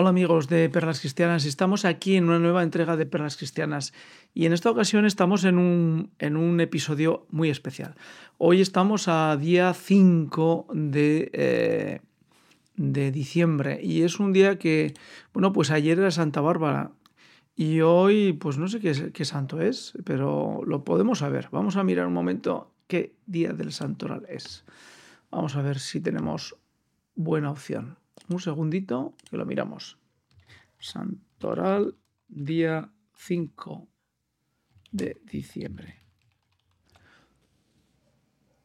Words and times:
Hola 0.00 0.10
amigos 0.10 0.46
de 0.46 0.70
Perlas 0.70 1.00
Cristianas, 1.00 1.44
estamos 1.44 1.84
aquí 1.84 2.14
en 2.14 2.28
una 2.28 2.38
nueva 2.38 2.62
entrega 2.62 2.96
de 2.96 3.04
Perlas 3.04 3.36
Cristianas 3.36 3.92
y 4.32 4.46
en 4.46 4.52
esta 4.52 4.70
ocasión 4.70 5.04
estamos 5.04 5.42
en 5.42 5.58
un, 5.58 6.12
en 6.20 6.36
un 6.36 6.60
episodio 6.60 7.26
muy 7.30 7.50
especial. 7.50 7.96
Hoy 8.36 8.60
estamos 8.60 9.08
a 9.08 9.36
día 9.36 9.74
5 9.74 10.68
de, 10.72 11.30
eh, 11.32 12.00
de 12.76 13.10
diciembre 13.10 13.80
y 13.82 14.02
es 14.02 14.20
un 14.20 14.32
día 14.32 14.56
que, 14.56 14.94
bueno, 15.32 15.52
pues 15.52 15.72
ayer 15.72 15.98
era 15.98 16.12
Santa 16.12 16.40
Bárbara 16.42 16.92
y 17.56 17.80
hoy 17.80 18.34
pues 18.34 18.56
no 18.56 18.68
sé 18.68 18.78
qué, 18.78 19.10
qué 19.12 19.24
santo 19.24 19.60
es, 19.60 19.94
pero 20.04 20.60
lo 20.64 20.84
podemos 20.84 21.18
saber. 21.18 21.48
Vamos 21.50 21.74
a 21.74 21.82
mirar 21.82 22.06
un 22.06 22.14
momento 22.14 22.70
qué 22.86 23.16
día 23.26 23.52
del 23.52 23.72
santoral 23.72 24.26
es. 24.28 24.64
Vamos 25.32 25.56
a 25.56 25.62
ver 25.62 25.80
si 25.80 26.00
tenemos 26.00 26.54
buena 27.16 27.50
opción. 27.50 27.98
Un 28.28 28.40
segundito 28.40 29.14
que 29.30 29.38
lo 29.38 29.46
miramos. 29.46 29.98
Santoral, 30.78 31.96
día 32.28 32.92
5 33.16 33.88
de 34.92 35.18
diciembre. 35.24 36.02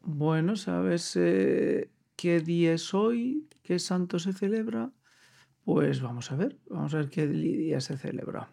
Bueno, 0.01 0.57
¿sabes 0.57 1.15
eh, 1.15 1.89
qué 2.17 2.41
día 2.41 2.73
es 2.73 2.93
hoy? 2.93 3.47
¿Qué 3.63 3.79
santo 3.79 4.19
se 4.19 4.33
celebra? 4.33 4.91
Pues 5.63 6.01
vamos 6.01 6.29
a 6.31 6.35
ver, 6.35 6.59
vamos 6.69 6.93
a 6.93 6.97
ver 6.97 7.09
qué 7.09 7.25
día 7.25 7.79
se 7.79 7.97
celebra. 7.97 8.49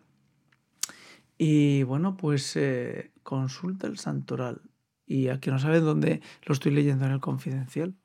Y 1.37 1.83
bueno, 1.83 2.17
pues 2.17 2.55
eh, 2.55 3.11
consulta 3.25 3.89
el 3.89 3.99
santoral. 3.99 4.63
Y 5.07 5.27
aquí 5.27 5.51
no 5.51 5.59
saben 5.59 5.85
dónde 5.85 6.21
lo 6.45 6.53
estoy 6.53 6.71
leyendo 6.71 7.05
en 7.07 7.13
el 7.13 7.21
confidencial. 7.21 7.97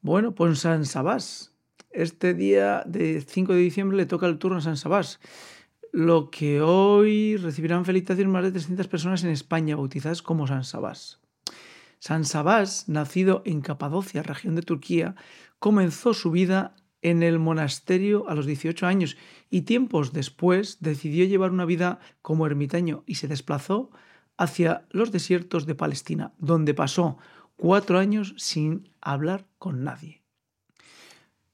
Bueno, 0.00 0.34
pues 0.34 0.58
San 0.58 0.86
Sabás. 0.86 1.49
Este 1.90 2.34
día 2.34 2.84
de 2.86 3.20
5 3.20 3.52
de 3.52 3.58
diciembre 3.58 3.96
le 3.96 4.06
toca 4.06 4.26
el 4.26 4.38
turno 4.38 4.58
a 4.58 4.60
San 4.60 4.76
Sabás. 4.76 5.18
Lo 5.92 6.30
que 6.30 6.60
hoy 6.60 7.36
recibirán 7.36 7.84
felicitaciones 7.84 8.32
más 8.32 8.44
de 8.44 8.52
300 8.52 8.86
personas 8.86 9.24
en 9.24 9.30
España, 9.30 9.74
bautizadas 9.74 10.22
como 10.22 10.46
San 10.46 10.62
Sabás. 10.62 11.20
San 11.98 12.24
Sabás, 12.24 12.88
nacido 12.88 13.42
en 13.44 13.60
Capadocia, 13.60 14.22
región 14.22 14.54
de 14.54 14.62
Turquía, 14.62 15.16
comenzó 15.58 16.14
su 16.14 16.30
vida 16.30 16.76
en 17.02 17.24
el 17.24 17.40
monasterio 17.40 18.28
a 18.28 18.36
los 18.36 18.46
18 18.46 18.86
años 18.86 19.16
y 19.50 19.62
tiempos 19.62 20.12
después 20.12 20.78
decidió 20.80 21.24
llevar 21.24 21.50
una 21.50 21.64
vida 21.64 21.98
como 22.22 22.46
ermitaño 22.46 23.02
y 23.06 23.16
se 23.16 23.26
desplazó 23.26 23.90
hacia 24.36 24.86
los 24.90 25.10
desiertos 25.10 25.66
de 25.66 25.74
Palestina, 25.74 26.34
donde 26.38 26.72
pasó 26.72 27.18
cuatro 27.56 27.98
años 27.98 28.34
sin 28.38 28.88
hablar 29.00 29.46
con 29.58 29.82
nadie. 29.82 30.19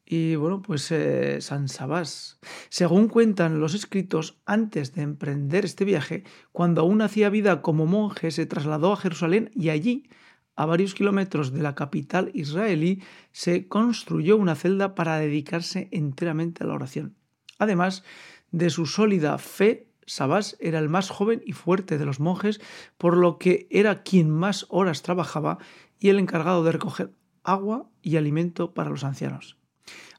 Y 0.08 0.36
bueno, 0.36 0.62
pues 0.62 0.92
eh, 0.92 1.40
San 1.40 1.68
Sabás. 1.68 2.38
Según 2.68 3.08
cuentan 3.08 3.58
los 3.58 3.74
escritos, 3.74 4.40
antes 4.46 4.94
de 4.94 5.02
emprender 5.02 5.64
este 5.64 5.84
viaje, 5.84 6.22
cuando 6.52 6.82
aún 6.82 7.02
hacía 7.02 7.28
vida 7.28 7.60
como 7.60 7.86
monje, 7.86 8.30
se 8.30 8.46
trasladó 8.46 8.92
a 8.92 8.96
Jerusalén 8.96 9.50
y 9.52 9.70
allí, 9.70 10.08
a 10.54 10.64
varios 10.64 10.94
kilómetros 10.94 11.52
de 11.52 11.60
la 11.60 11.74
capital 11.74 12.30
israelí, 12.34 13.02
se 13.32 13.66
construyó 13.66 14.36
una 14.36 14.54
celda 14.54 14.94
para 14.94 15.18
dedicarse 15.18 15.88
enteramente 15.90 16.62
a 16.62 16.68
la 16.68 16.74
oración. 16.74 17.16
Además 17.58 18.04
de 18.52 18.70
su 18.70 18.86
sólida 18.86 19.36
fe, 19.38 19.90
Sabás 20.06 20.56
era 20.60 20.78
el 20.78 20.88
más 20.88 21.10
joven 21.10 21.42
y 21.44 21.52
fuerte 21.52 21.98
de 21.98 22.06
los 22.06 22.20
monjes, 22.20 22.60
por 22.96 23.16
lo 23.16 23.38
que 23.38 23.66
era 23.70 24.04
quien 24.04 24.30
más 24.30 24.66
horas 24.68 25.02
trabajaba 25.02 25.58
y 25.98 26.10
el 26.10 26.20
encargado 26.20 26.62
de 26.62 26.70
recoger 26.70 27.12
agua 27.42 27.90
y 28.02 28.16
alimento 28.16 28.72
para 28.72 28.90
los 28.90 29.02
ancianos. 29.02 29.58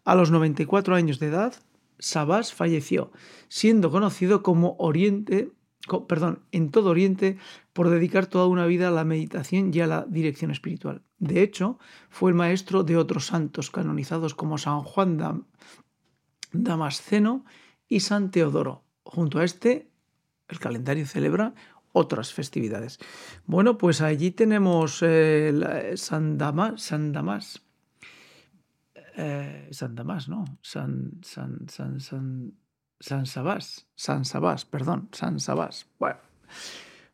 A 0.07 0.15
los 0.15 0.31
94 0.31 0.95
años 0.95 1.19
de 1.19 1.27
edad, 1.27 1.53
Sabás 1.99 2.53
falleció, 2.53 3.11
siendo 3.49 3.91
conocido 3.91 4.41
como 4.41 4.77
Oriente, 4.79 5.51
perdón, 6.07 6.45
en 6.53 6.71
todo 6.71 6.91
Oriente 6.91 7.37
por 7.73 7.89
dedicar 7.89 8.25
toda 8.25 8.47
una 8.47 8.65
vida 8.67 8.87
a 8.87 8.91
la 8.91 9.03
meditación 9.03 9.73
y 9.73 9.81
a 9.81 9.87
la 9.87 10.05
dirección 10.07 10.49
espiritual. 10.49 11.03
De 11.19 11.41
hecho, 11.41 11.77
fue 12.09 12.31
el 12.31 12.37
maestro 12.37 12.85
de 12.85 12.95
otros 12.95 13.25
santos 13.25 13.69
canonizados 13.69 14.33
como 14.33 14.57
San 14.57 14.79
Juan 14.79 15.45
Damasceno 16.53 17.43
y 17.89 17.99
San 17.99 18.31
Teodoro. 18.31 18.85
Junto 19.03 19.39
a 19.39 19.43
este, 19.43 19.91
el 20.47 20.59
calendario 20.59 21.05
celebra 21.05 21.53
otras 21.91 22.31
festividades. 22.31 22.97
Bueno, 23.45 23.77
pues 23.77 23.99
allí 23.99 24.31
tenemos 24.31 24.99
eh, 25.01 25.91
San 25.97 26.37
Damas, 26.37 27.66
eh, 29.17 29.67
San 29.71 29.95
Damas, 29.95 30.29
¿no? 30.29 30.45
San, 30.61 31.19
San, 31.21 31.67
San, 31.67 31.99
San, 31.99 32.53
San 32.99 33.25
Sabás, 33.25 33.87
San 33.95 34.23
Sabás, 34.23 34.63
perdón, 34.63 35.09
San 35.11 35.41
Sabás. 35.41 35.87
Bueno, 35.99 36.19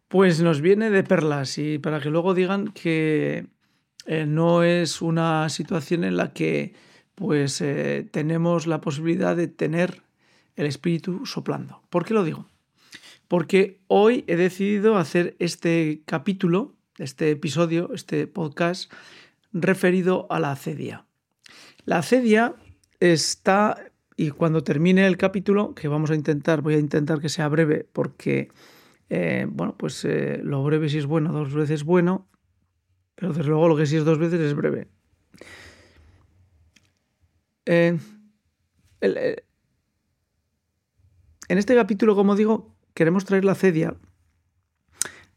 pues 0.08 0.42
nos 0.42 0.62
viene 0.62 0.92
de 0.92 1.04
perlas 1.04 1.58
y 1.58 1.80
para 1.80 2.00
que 2.00 2.12
luego 2.12 2.36
digan 2.36 2.68
que 2.68 3.48
eh, 4.06 4.26
no 4.28 4.62
es 4.62 5.02
una 5.02 5.50
situación 5.50 6.04
en 6.04 6.18
la 6.18 6.34
que 6.34 6.76
pues 7.16 7.64
tenemos 8.12 8.68
la 8.68 8.82
posibilidad 8.82 9.36
de 9.36 9.48
tener 9.48 10.02
el 10.56 10.66
espíritu 10.66 11.26
soplando. 11.26 11.82
¿Por 11.90 12.06
qué 12.06 12.14
lo 12.14 12.24
digo? 12.24 12.48
porque 13.34 13.80
hoy 13.88 14.24
he 14.28 14.36
decidido 14.36 14.96
hacer 14.96 15.36
este 15.40 16.04
capítulo, 16.06 16.76
este 17.00 17.32
episodio, 17.32 17.92
este 17.92 18.28
podcast 18.28 18.94
referido 19.52 20.28
a 20.30 20.40
la 20.40 20.52
acedia. 20.52 21.08
La 21.86 21.98
acedia 21.98 22.56
está, 23.00 23.92
y 24.16 24.30
cuando 24.30 24.64
termine 24.64 25.06
el 25.06 25.18
capítulo, 25.18 25.76
que 25.76 25.88
vamos 25.88 26.12
a 26.12 26.16
intentar, 26.16 26.62
voy 26.62 26.76
a 26.76 26.80
intentar 26.80 27.20
que 27.20 27.30
sea 27.30 27.50
breve, 27.50 27.86
porque, 27.92 28.50
eh, 29.10 29.46
bueno, 29.50 29.76
pues 29.78 30.06
eh, 30.06 30.40
lo 30.44 30.64
breve 30.64 30.88
si 30.90 30.98
es 31.00 31.06
bueno, 31.06 31.34
dos 31.34 31.54
veces 31.54 31.82
es 31.82 31.84
bueno, 31.84 32.28
pero 33.16 33.34
desde 33.34 33.50
luego 33.50 33.68
lo 33.68 33.76
que 33.76 33.86
sí 33.86 33.98
es 33.98 34.06
dos 34.06 34.18
veces 34.18 34.40
es 34.40 34.54
breve. 34.54 34.88
Eh, 37.66 37.98
en 39.02 39.42
este 41.58 41.76
capítulo, 41.76 42.16
como 42.16 42.36
digo, 42.36 42.74
queremos 42.94 43.26
traer 43.26 43.44
la 43.44 43.56
cedia 43.56 43.96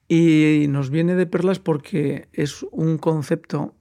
y 0.08 0.66
nos 0.68 0.90
viene 0.90 1.16
de 1.16 1.26
perlas 1.26 1.58
porque 1.58 2.28
es 2.32 2.62
un 2.70 2.98
concepto 2.98 3.75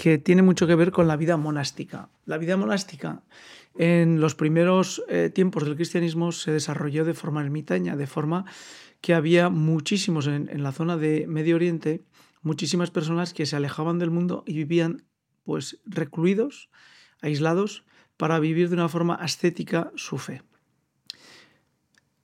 que 0.00 0.16
tiene 0.16 0.40
mucho 0.40 0.66
que 0.66 0.74
ver 0.74 0.92
con 0.92 1.06
la 1.08 1.16
vida 1.16 1.36
monástica. 1.36 2.08
La 2.24 2.38
vida 2.38 2.56
monástica 2.56 3.22
en 3.76 4.20
los 4.20 4.34
primeros 4.34 5.02
eh, 5.08 5.28
tiempos 5.28 5.64
del 5.64 5.76
cristianismo 5.76 6.32
se 6.32 6.52
desarrolló 6.52 7.04
de 7.04 7.12
forma 7.12 7.42
ermitaña, 7.42 7.96
de 7.96 8.06
forma 8.06 8.46
que 9.02 9.12
había 9.12 9.50
muchísimos 9.50 10.26
en, 10.26 10.62
la 10.62 10.72
zona 10.72 10.96
de 10.96 11.26
Medio 11.26 11.56
Oriente, 11.56 12.02
muchísimas 12.40 12.90
personas 12.90 13.34
que 13.34 13.44
se 13.44 13.56
alejaban 13.56 13.98
del 13.98 14.10
mundo 14.10 14.42
y 14.46 14.54
vivían 14.54 15.04
pues 15.44 15.80
recluidos, 15.84 16.70
aislados, 17.20 17.84
para 18.16 18.38
vivir 18.38 18.70
de 18.70 18.76
una 18.76 18.88
forma 18.88 19.14
ascética 19.14 19.92
su 19.96 20.16
fe 20.16 20.42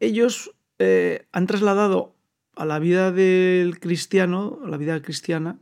ellos 0.01 0.55
eh, 0.79 1.27
han 1.33 1.47
trasladado 1.47 2.17
a 2.55 2.65
la 2.65 2.79
vida 2.79 3.13
del 3.13 3.79
cristiano, 3.81 4.61
a 4.65 4.69
la 4.69 4.77
vida 4.77 5.01
cristiana, 5.03 5.59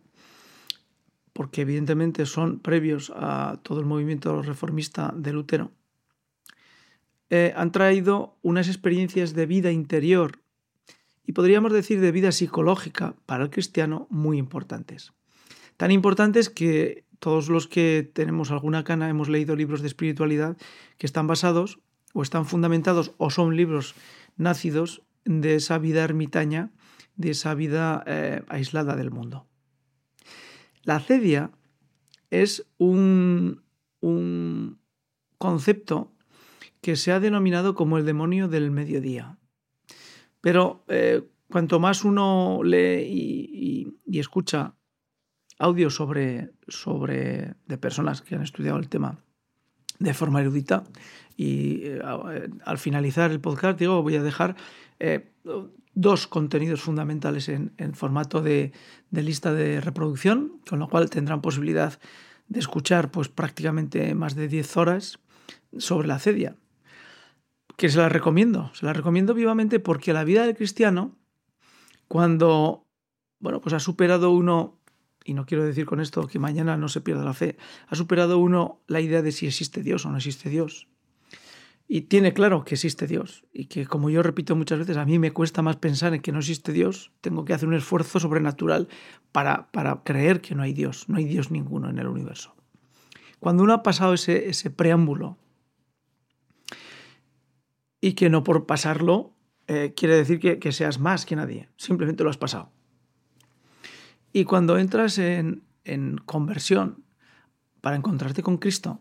porque 1.35 1.63
evidentemente 1.63 2.25
son 2.25 2.61
previos 2.61 3.13
a 3.15 3.59
todo 3.63 3.81
el 3.81 3.87
movimiento 3.87 4.41
reformista 4.41 5.13
de 5.15 5.33
Lutero, 5.35 5.73
eh, 7.29 7.53
han 7.57 7.73
traído 7.73 8.39
unas 8.43 8.69
experiencias 8.69 9.35
de 9.35 9.45
vida 9.45 9.73
interior 9.73 10.39
y 11.27 11.33
podríamos 11.33 11.73
decir 11.73 12.01
de 12.01 12.13
vida 12.13 12.33
psicológica 12.33 13.17
para 13.27 13.45
el 13.45 13.51
cristiano 13.51 14.07
muy 14.09 14.39
importantes. 14.39 15.13
Tan 15.77 15.91
importantes 15.91 16.49
que 16.49 17.05
todos 17.19 17.49
los 17.49 17.67
que 17.67 18.09
tenemos 18.13 18.51
alguna 18.51 18.85
cana 18.85 19.09
hemos 19.09 19.29
leído 19.29 19.57
libros 19.57 19.81
de 19.81 19.89
espiritualidad 19.89 20.57
que 20.99 21.07
están 21.07 21.27
basados 21.27 21.81
o 22.13 22.23
están 22.23 22.47
fundamentados 22.47 23.13
o 23.19 23.31
son 23.31 23.57
libros 23.57 23.97
nacidos 24.37 25.03
de 25.25 25.57
esa 25.57 25.79
vida 25.79 26.05
ermitaña, 26.05 26.71
de 27.17 27.31
esa 27.31 27.55
vida 27.55 28.05
eh, 28.07 28.43
aislada 28.49 28.95
del 28.95 29.11
mundo. 29.11 29.49
La 30.85 31.01
cedia 31.01 31.51
es 32.31 32.67
un, 32.79 33.63
un 34.01 34.79
concepto 35.39 36.15
que 36.81 36.97
se 36.97 37.13
ha 37.13 37.21
denominado 37.21 37.75
como 37.75 37.97
el 37.97 38.05
demonio 38.05 38.49
del 38.49 38.71
mediodía. 38.71 39.39
Pero 40.41 40.85
eh, 40.89 41.23
cuanto 41.49 41.81
más 41.81 42.05
uno 42.05 42.61
lee 42.63 43.97
y, 44.07 44.19
escucha 44.19 44.75
audios 45.59 45.95
sobre, 45.95 46.53
sobre, 46.69 47.55
de 47.67 47.79
personas 47.79 48.23
que 48.23 48.35
han 48.35 48.43
estudiado 48.43 48.79
el 48.79 48.89
tema 48.89 49.25
de 49.99 50.15
forma 50.15 50.41
erudita, 50.41 50.85
y 51.37 51.81
eh, 51.85 52.01
al 52.65 52.79
finalizar 52.79 53.31
el 53.31 53.41
podcast, 53.41 53.79
digo, 53.79 54.03
voy 54.03 54.17
a 54.17 54.23
dejar 54.23 54.57
eh, 55.01 55.31
dos 55.95 56.27
contenidos 56.27 56.81
fundamentales 56.81 57.49
en, 57.49 57.95
formato 57.95 58.41
de, 58.41 58.73
lista 59.11 59.53
de 59.53 59.81
reproducción, 59.81 60.61
con 60.69 60.79
lo 60.79 60.89
cual 60.89 61.11
tendrán 61.11 61.41
posibilidad 61.41 61.99
de 62.49 62.61
escuchar 62.61 63.11
pues, 63.11 63.29
prácticamente 63.29 64.15
más 64.15 64.35
de 64.35 64.49
10 64.49 64.77
horas 64.77 65.19
sobre 65.79 66.09
la 66.09 66.19
cedia. 66.19 66.57
que 67.77 67.89
se 67.89 67.99
la 67.99 68.09
recomiendo, 68.09 68.71
se 68.75 68.87
la 68.87 68.93
recomiendo 68.93 69.35
vivamente 69.35 69.81
porque 69.81 70.13
la 70.13 70.25
vida 70.25 70.47
del 70.47 70.57
cristiano, 70.57 71.17
cuando, 72.07 72.87
bueno, 73.41 73.61
pues 73.61 73.73
ha 73.75 73.81
superado 73.81 74.31
uno, 74.31 74.79
y 75.25 75.35
no 75.35 75.47
quiero 75.47 75.65
decir 75.65 75.87
con 75.87 76.01
esto 76.01 76.27
que 76.27 76.39
mañana 76.39 76.77
no 76.77 76.89
se 76.89 77.01
pierda 77.01 77.25
la 77.25 77.35
fe, 77.35 77.57
ha 77.89 77.97
superado 77.97 78.39
uno 78.39 78.81
la 78.87 79.01
idea 79.01 79.23
de 79.23 79.33
si 79.33 79.47
existe 79.47 79.83
Dios 79.83 80.07
o 80.07 80.11
no 80.11 80.19
existe 80.19 80.51
Dios. 80.51 80.87
Y 81.87 82.03
tiene 82.03 82.33
claro 82.33 82.65
que 82.65 82.75
existe 82.75 83.07
Dios 83.07 83.45
y 83.53 83.67
que, 83.67 83.87
como 83.87 84.09
yo 84.09 84.23
repito 84.23 84.57
muchas 84.57 84.79
veces, 84.79 84.97
a 84.97 85.05
mí 85.05 85.19
me 85.19 85.33
cuesta 85.33 85.61
más 85.61 85.77
pensar 85.77 86.15
en 86.15 86.23
que 86.23 86.33
no 86.33 86.39
existe 86.39 86.73
Dios, 86.73 87.13
tengo 87.21 87.45
que 87.45 87.53
hacer 87.53 87.69
un 87.69 87.75
esfuerzo 87.75 88.21
sobrenatural 88.21 88.89
para, 89.33 89.71
para 89.71 90.03
creer 90.03 90.41
que 90.41 90.55
no 90.55 90.63
hay 90.63 90.73
Dios, 90.73 91.09
no 91.09 91.19
hay 91.19 91.25
Dios 91.25 91.51
ninguno 91.51 91.91
en 91.91 91.99
el 91.99 92.07
universo. 92.07 92.55
Cuando 93.41 93.63
uno 93.63 93.75
ha 93.75 93.83
pasado 93.83 94.15
ese, 94.15 94.49
ese 94.49 94.71
preámbulo 94.71 95.37
y 98.01 98.13
que 98.13 98.31
no 98.31 98.45
por 98.45 98.67
pasarlo 98.67 99.35
eh, 99.67 99.95
quiere 99.97 100.17
decir 100.17 100.39
que, 100.59 100.73
seas 100.73 100.99
más 100.99 101.25
que 101.25 101.37
nadie, 101.37 101.69
simplemente 101.77 102.23
lo 102.23 102.31
has 102.31 102.37
pasado. 102.37 102.71
Y 104.37 104.47
cuando 104.47 104.79
entras 104.79 105.19
en, 105.19 105.63
conversión 106.27 107.05
para 107.81 107.95
encontrarte 107.95 108.43
con 108.43 108.59
Cristo, 108.59 109.01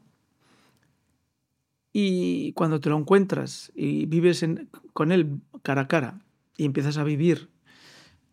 y 1.92 2.54
cuando 2.54 2.80
te 2.80 2.90
lo 2.90 2.98
encuentras 3.00 3.72
y 3.76 4.06
vives 4.06 4.46
con 4.94 5.12
Él 5.12 5.42
cara 5.64 5.82
a 5.82 5.88
cara 5.88 6.22
y 6.56 6.66
empiezas 6.66 7.00
a 7.00 7.04
vivir 7.04 7.50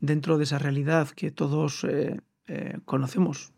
dentro 0.01 0.37
de 0.37 0.45
esa 0.45 0.59
realidad 0.59 1.09
que 1.09 1.31
todos 1.31 1.85
eh, 1.85 2.21
eh, 2.47 2.79
conocemos 2.85 3.55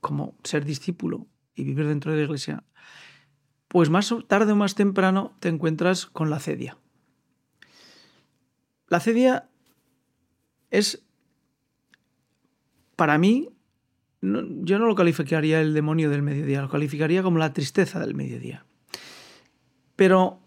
como 0.00 0.36
ser 0.44 0.64
discípulo 0.64 1.26
y 1.56 1.64
vivir 1.64 1.88
dentro 1.88 2.12
de 2.12 2.18
la 2.18 2.24
iglesia, 2.24 2.62
pues 3.66 3.90
más 3.90 4.14
tarde 4.28 4.52
o 4.52 4.56
más 4.56 4.76
temprano 4.76 5.36
te 5.40 5.48
encuentras 5.48 6.06
con 6.06 6.30
la 6.30 6.38
cedia. 6.38 6.78
La 8.86 9.00
cedia 9.00 9.48
es, 10.70 11.04
para 12.96 13.18
mí, 13.18 13.50
yo 14.20 14.78
no 14.78 14.86
lo 14.86 14.94
calificaría 14.94 15.60
el 15.60 15.74
demonio 15.74 16.10
del 16.10 16.22
mediodía, 16.22 16.62
lo 16.62 16.68
calificaría 16.68 17.22
como 17.22 17.38
la 17.38 17.52
tristeza 17.52 17.98
del 18.00 18.14
mediodía. 18.14 18.64
Pero 19.96 20.40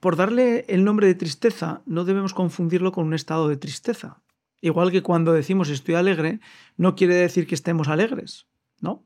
por 0.00 0.16
darle 0.16 0.64
el 0.68 0.84
nombre 0.84 1.06
de 1.06 1.14
tristeza, 1.14 1.82
no 1.84 2.04
debemos 2.04 2.32
confundirlo 2.32 2.90
con 2.90 3.06
un 3.06 3.14
estado 3.14 3.48
de 3.48 3.58
tristeza. 3.58 4.22
Igual 4.62 4.90
que 4.90 5.02
cuando 5.02 5.32
decimos 5.32 5.68
estoy 5.68 5.94
alegre, 5.94 6.40
no 6.76 6.94
quiere 6.94 7.14
decir 7.14 7.46
que 7.46 7.54
estemos 7.54 7.88
alegres, 7.88 8.46
¿no? 8.80 9.04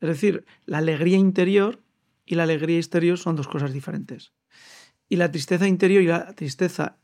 Es 0.00 0.08
decir, 0.08 0.44
la 0.64 0.78
alegría 0.78 1.16
interior 1.16 1.82
y 2.24 2.36
la 2.36 2.44
alegría 2.44 2.76
exterior 2.76 3.18
son 3.18 3.34
dos 3.34 3.48
cosas 3.48 3.72
diferentes. 3.72 4.32
Y 5.08 5.16
la 5.16 5.30
tristeza 5.30 5.66
interior 5.66 6.02
y 6.02 6.06
la 6.06 6.32
tristeza 6.34 6.96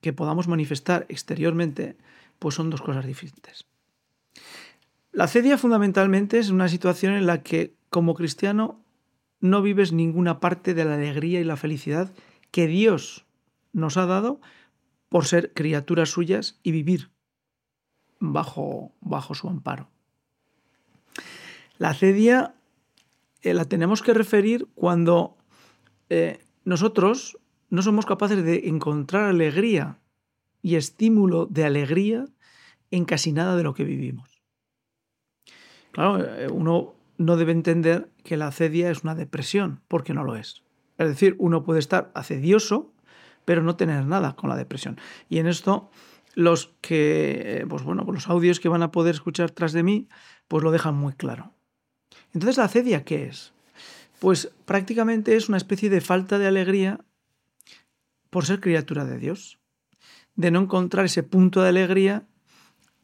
que 0.00 0.12
podamos 0.12 0.48
manifestar 0.48 1.06
exteriormente, 1.08 1.96
pues 2.38 2.54
son 2.54 2.70
dos 2.70 2.82
cosas 2.82 3.06
diferentes. 3.06 3.66
La 5.14 5.28
cedia 5.28 5.56
fundamentalmente 5.58 6.40
es 6.40 6.50
una 6.50 6.68
situación 6.68 7.14
en 7.14 7.26
la 7.26 7.44
que 7.44 7.76
como 7.88 8.14
cristiano 8.14 8.84
no 9.38 9.62
vives 9.62 9.92
ninguna 9.92 10.40
parte 10.40 10.74
de 10.74 10.84
la 10.84 10.94
alegría 10.94 11.40
y 11.40 11.44
la 11.44 11.56
felicidad 11.56 12.12
que 12.50 12.66
Dios 12.66 13.24
nos 13.72 13.96
ha 13.96 14.06
dado 14.06 14.40
por 15.08 15.26
ser 15.26 15.52
criaturas 15.52 16.08
suyas 16.08 16.58
y 16.64 16.72
vivir 16.72 17.12
bajo, 18.18 18.92
bajo 19.00 19.36
su 19.36 19.48
amparo. 19.48 19.88
La 21.78 21.94
cedia 21.94 22.56
eh, 23.42 23.54
la 23.54 23.66
tenemos 23.66 24.02
que 24.02 24.14
referir 24.14 24.66
cuando 24.74 25.36
eh, 26.10 26.40
nosotros 26.64 27.38
no 27.70 27.82
somos 27.82 28.04
capaces 28.04 28.44
de 28.44 28.68
encontrar 28.68 29.30
alegría 29.30 30.00
y 30.60 30.74
estímulo 30.74 31.46
de 31.46 31.64
alegría 31.64 32.24
en 32.90 33.04
casi 33.04 33.30
nada 33.30 33.54
de 33.54 33.62
lo 33.62 33.74
que 33.74 33.84
vivimos. 33.84 34.33
Claro, 35.94 36.24
eh, 36.24 36.48
uno 36.50 36.96
no 37.18 37.36
debe 37.36 37.52
entender 37.52 38.10
que 38.24 38.36
la 38.36 38.48
acedia 38.48 38.90
es 38.90 39.04
una 39.04 39.14
depresión, 39.14 39.80
porque 39.86 40.12
no 40.12 40.24
lo 40.24 40.34
es. 40.34 40.64
Es 40.98 41.06
decir, 41.06 41.36
uno 41.38 41.62
puede 41.62 41.78
estar 41.78 42.10
acedioso, 42.14 42.92
pero 43.44 43.62
no 43.62 43.76
tener 43.76 44.04
nada 44.04 44.34
con 44.34 44.50
la 44.50 44.56
depresión. 44.56 44.98
Y 45.28 45.38
en 45.38 45.46
esto, 45.46 45.90
los 46.34 46.74
que, 46.80 47.64
pues 47.68 47.84
bueno, 47.84 48.04
los 48.10 48.28
audios 48.28 48.58
que 48.58 48.68
van 48.68 48.82
a 48.82 48.90
poder 48.90 49.14
escuchar 49.14 49.52
tras 49.52 49.72
de 49.72 49.84
mí, 49.84 50.08
pues 50.48 50.64
lo 50.64 50.72
dejan 50.72 50.96
muy 50.96 51.12
claro. 51.12 51.52
Entonces, 52.32 52.56
¿la 52.56 52.64
acedia 52.64 53.04
qué 53.04 53.26
es? 53.26 53.52
Pues 54.18 54.52
prácticamente 54.64 55.36
es 55.36 55.48
una 55.48 55.58
especie 55.58 55.90
de 55.90 56.00
falta 56.00 56.38
de 56.38 56.48
alegría 56.48 57.04
por 58.30 58.46
ser 58.46 58.58
criatura 58.58 59.04
de 59.04 59.18
Dios, 59.18 59.60
de 60.34 60.50
no 60.50 60.60
encontrar 60.60 61.04
ese 61.04 61.22
punto 61.22 61.62
de 61.62 61.68
alegría 61.68 62.26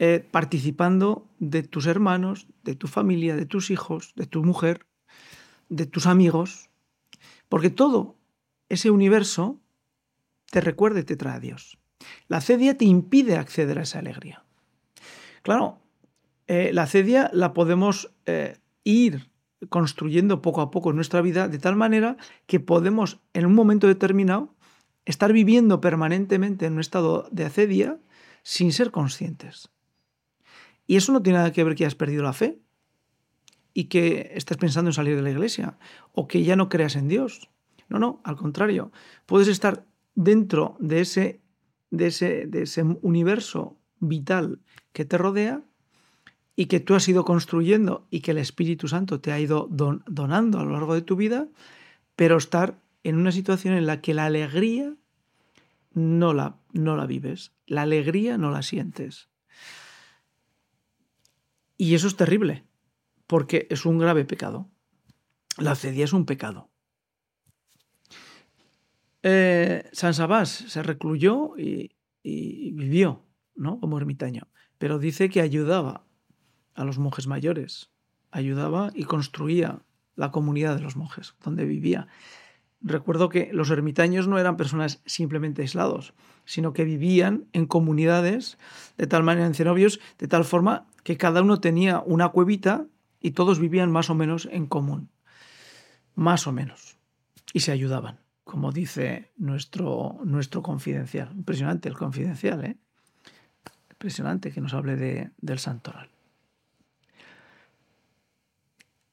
eh, 0.03 0.27
participando 0.31 1.29
de 1.41 1.63
tus 1.63 1.85
hermanos, 1.85 2.47
de 2.65 2.75
tu 2.75 2.89
familia, 2.89 3.37
de 3.37 3.45
tus 3.45 3.71
hijos, 3.71 4.15
de 4.17 4.25
tu 4.25 4.43
mujer, 4.43 4.87
de 5.69 5.85
tus 5.85 6.07
amigos, 6.07 6.71
porque 7.51 7.69
todo 7.69 8.17
ese 8.71 8.91
universo 8.91 9.61
te 10.51 10.63
recuerda 10.63 11.01
y 11.01 11.05
te 11.05 11.17
trae 11.17 11.37
a 11.37 11.41
Dios. 11.41 11.77
La 12.29 12.41
cedia 12.41 12.79
te 12.79 12.87
impide 12.87 13.37
acceder 13.37 13.79
a 13.79 13.83
esa 13.83 13.99
alegría. 13.99 14.43
Claro, 15.43 15.83
eh, 16.47 16.71
la 16.73 16.87
cedia 16.87 17.29
la 17.35 17.53
podemos 17.53 18.11
eh, 18.25 18.57
ir 18.85 19.31
construyendo 19.69 20.41
poco 20.41 20.63
a 20.63 20.71
poco 20.71 20.95
nuestra 20.95 21.21
vida 21.21 21.47
de 21.47 21.59
tal 21.59 21.77
manera 21.77 22.17
que 22.47 22.59
podemos 22.59 23.21
en 23.35 23.45
un 23.45 23.55
momento 23.55 23.87
determinado 23.87 24.55
estar 25.05 25.35
viviendo 25.35 25.83
permanentemente 25.83 26.65
en 26.65 26.73
un 26.73 26.81
estado 26.81 27.29
de 27.31 27.45
acedia 27.45 27.99
sin 28.43 28.73
ser 28.73 28.93
conscientes. 28.93 29.71
Y 30.91 30.97
eso 30.97 31.13
no 31.13 31.23
tiene 31.23 31.39
nada 31.39 31.53
que 31.53 31.63
ver 31.63 31.77
que 31.77 31.85
hayas 31.85 31.95
perdido 31.95 32.25
la 32.25 32.33
fe 32.33 32.59
y 33.73 33.85
que 33.85 34.33
estés 34.35 34.57
pensando 34.57 34.89
en 34.89 34.93
salir 34.93 35.15
de 35.15 35.23
la 35.23 35.31
iglesia 35.31 35.79
o 36.15 36.27
que 36.27 36.43
ya 36.43 36.57
no 36.57 36.69
creas 36.69 36.97
en 36.97 37.07
Dios. 37.07 37.49
No, 37.89 38.01
no, 38.01 38.21
al 38.25 38.35
contrario, 38.35 38.91
puedes 39.25 39.47
estar 39.47 39.87
dentro 40.17 40.77
de 40.81 41.03
ese, 41.03 41.43
de 41.93 42.09
ese, 42.09 42.47
de 42.49 42.63
ese 42.63 42.83
universo 43.03 43.79
vital 44.01 44.59
que 44.93 45.05
te 45.05 45.17
rodea 45.17 45.63
y 46.57 46.67
que 46.67 46.81
tú 46.81 46.97
has 46.97 47.09
ido 47.09 47.25
construyendo 47.25 48.09
y 48.11 48.19
que 48.19 48.33
el 48.33 48.39
Espíritu 48.39 48.89
Santo 48.89 49.21
te 49.21 49.31
ha 49.31 49.39
ido 49.39 49.69
donando 49.71 50.59
a 50.59 50.65
lo 50.65 50.73
largo 50.73 50.95
de 50.95 51.03
tu 51.03 51.15
vida, 51.15 51.47
pero 52.17 52.37
estar 52.37 52.81
en 53.05 53.17
una 53.17 53.31
situación 53.31 53.75
en 53.75 53.87
la 53.87 54.01
que 54.01 54.13
la 54.13 54.25
alegría 54.25 54.93
no 55.93 56.35
la, 56.35 56.57
no 56.73 56.97
la 56.97 57.07
vives, 57.07 57.53
la 57.67 57.83
alegría 57.83 58.39
no 58.39 58.51
la 58.51 58.63
sientes. 58.63 59.30
Y 61.81 61.95
eso 61.95 62.09
es 62.09 62.17
terrible, 62.17 62.67
porque 63.27 63.67
es 63.71 63.87
un 63.87 63.97
grave 63.97 64.27
pecado. 64.27 64.69
La 65.57 65.75
cedia 65.75 66.05
es 66.05 66.13
un 66.13 66.27
pecado. 66.27 66.69
Eh, 69.23 69.89
San 69.91 70.13
Sabás 70.13 70.51
se 70.51 70.83
recluyó 70.83 71.57
y, 71.57 71.97
y 72.23 72.73
vivió 72.73 73.25
¿no? 73.55 73.81
como 73.81 73.97
ermitaño, 73.97 74.47
pero 74.77 74.99
dice 74.99 75.31
que 75.31 75.41
ayudaba 75.41 76.05
a 76.75 76.85
los 76.85 76.99
monjes 76.99 77.27
mayores, 77.27 77.91
ayudaba 78.31 78.91
y 78.95 79.05
construía 79.05 79.83
la 80.17 80.33
comunidad 80.33 80.77
de 80.77 80.83
los 80.83 80.97
monjes, 80.97 81.35
donde 81.43 81.65
vivía. 81.65 82.09
Recuerdo 82.83 83.29
que 83.29 83.51
los 83.53 83.71
ermitaños 83.71 84.27
no 84.27 84.39
eran 84.39 84.57
personas 84.57 85.03
simplemente 85.05 85.63
aislados, 85.63 86.15
sino 86.47 86.73
que 86.73 86.85
vivían 86.85 87.45
en 87.53 87.67
comunidades, 87.67 88.59
de 88.97 89.07
tal 89.07 89.23
manera 89.23 89.47
en 89.47 89.55
cenobios, 89.55 90.01
de 90.19 90.29
tal 90.29 90.45
forma 90.45 90.87
que 91.05 91.19
cada 91.19 91.43
uno 91.43 91.61
tenía 91.61 92.01
una 92.01 92.31
cuevita 92.31 92.87
y 93.21 93.33
todos 93.33 93.59
vivían 93.59 93.91
más 93.91 94.09
o 94.09 94.15
menos 94.15 94.49
en 94.51 94.67
común. 94.67 95.11
Más 96.15 96.47
o 96.47 96.53
menos. 96.53 96.97
Y 97.53 97.61
se 97.61 97.73
ayudaban, 97.73 98.19
como 98.45 98.73
dice 98.73 99.31
nuestro, 99.37 100.19
nuestro 100.25 100.63
confidencial. 100.63 101.31
Impresionante 101.35 101.89
el 101.89 101.97
confidencial, 101.97 102.65
¿eh? 102.65 102.77
Impresionante 103.91 104.53
que 104.53 104.63
nos 104.63 104.73
hable 104.73 104.97
de, 104.97 105.31
del 105.39 105.59
santoral. 105.59 106.09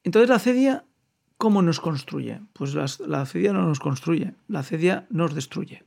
Entonces 0.04 0.30
la 0.30 0.38
cedia, 0.38 0.84
¿cómo 1.38 1.62
nos 1.62 1.80
construye? 1.80 2.40
Pues 2.52 2.74
la, 2.74 2.86
la 3.06 3.24
cedia 3.24 3.52
no 3.52 3.62
nos 3.62 3.80
construye, 3.80 4.34
la 4.48 4.62
cedia 4.62 5.06
nos 5.08 5.34
destruye. 5.34 5.84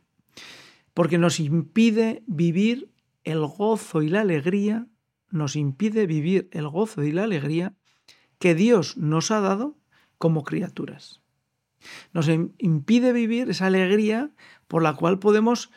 Porque 0.93 1.17
nos 1.17 1.39
impide 1.39 2.23
vivir 2.25 2.89
el 3.23 3.45
gozo 3.45 4.01
y 4.01 4.09
la 4.09 4.21
alegría, 4.21 4.87
nos 5.29 5.55
impide 5.55 6.07
vivir 6.07 6.49
el 6.51 6.67
gozo 6.67 7.03
y 7.03 7.11
la 7.11 7.23
alegría 7.23 7.73
que 8.39 8.55
Dios 8.55 8.97
nos 8.97 9.29
ha 9.29 9.39
dado 9.39 9.77
como 10.17 10.43
criaturas. 10.43 11.21
Nos 12.13 12.27
impide 12.27 13.11
vivir 13.11 13.49
esa 13.49 13.67
alegría 13.67 14.31
por 14.67 14.83
la 14.83 14.95
cual 14.95 15.19
podemos 15.19 15.69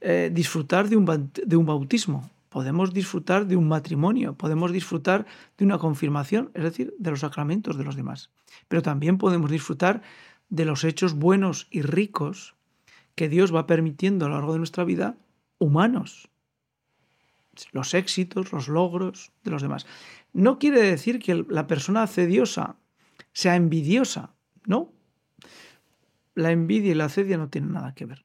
eh, 0.00 0.30
disfrutar 0.32 0.88
de 0.88 0.96
un 0.96 1.66
bautismo, 1.66 2.30
podemos 2.50 2.92
disfrutar 2.92 3.46
de 3.46 3.56
un 3.56 3.68
matrimonio, 3.68 4.34
podemos 4.34 4.72
disfrutar 4.72 5.26
de 5.58 5.64
una 5.64 5.78
confirmación, 5.78 6.50
es 6.54 6.62
decir, 6.62 6.94
de 6.98 7.10
los 7.10 7.20
sacramentos 7.20 7.76
de 7.76 7.84
los 7.84 7.96
demás. 7.96 8.30
Pero 8.68 8.82
también 8.82 9.18
podemos 9.18 9.50
disfrutar 9.50 10.02
de 10.48 10.64
los 10.64 10.84
hechos 10.84 11.14
buenos 11.14 11.68
y 11.70 11.82
ricos 11.82 12.54
que 13.14 13.28
Dios 13.28 13.54
va 13.54 13.66
permitiendo 13.66 14.26
a 14.26 14.28
lo 14.28 14.34
largo 14.34 14.52
de 14.52 14.58
nuestra 14.58 14.84
vida 14.84 15.16
humanos. 15.58 16.28
Los 17.72 17.94
éxitos, 17.94 18.52
los 18.52 18.68
logros 18.68 19.32
de 19.44 19.50
los 19.50 19.62
demás. 19.62 19.86
No 20.32 20.58
quiere 20.58 20.82
decir 20.82 21.20
que 21.20 21.44
la 21.48 21.66
persona 21.66 22.02
acediosa 22.02 22.76
sea 23.32 23.56
envidiosa, 23.56 24.34
no. 24.66 24.92
La 26.34 26.50
envidia 26.50 26.90
y 26.90 26.94
la 26.94 27.04
acedia 27.04 27.36
no 27.36 27.48
tienen 27.48 27.72
nada 27.72 27.94
que 27.94 28.06
ver. 28.06 28.24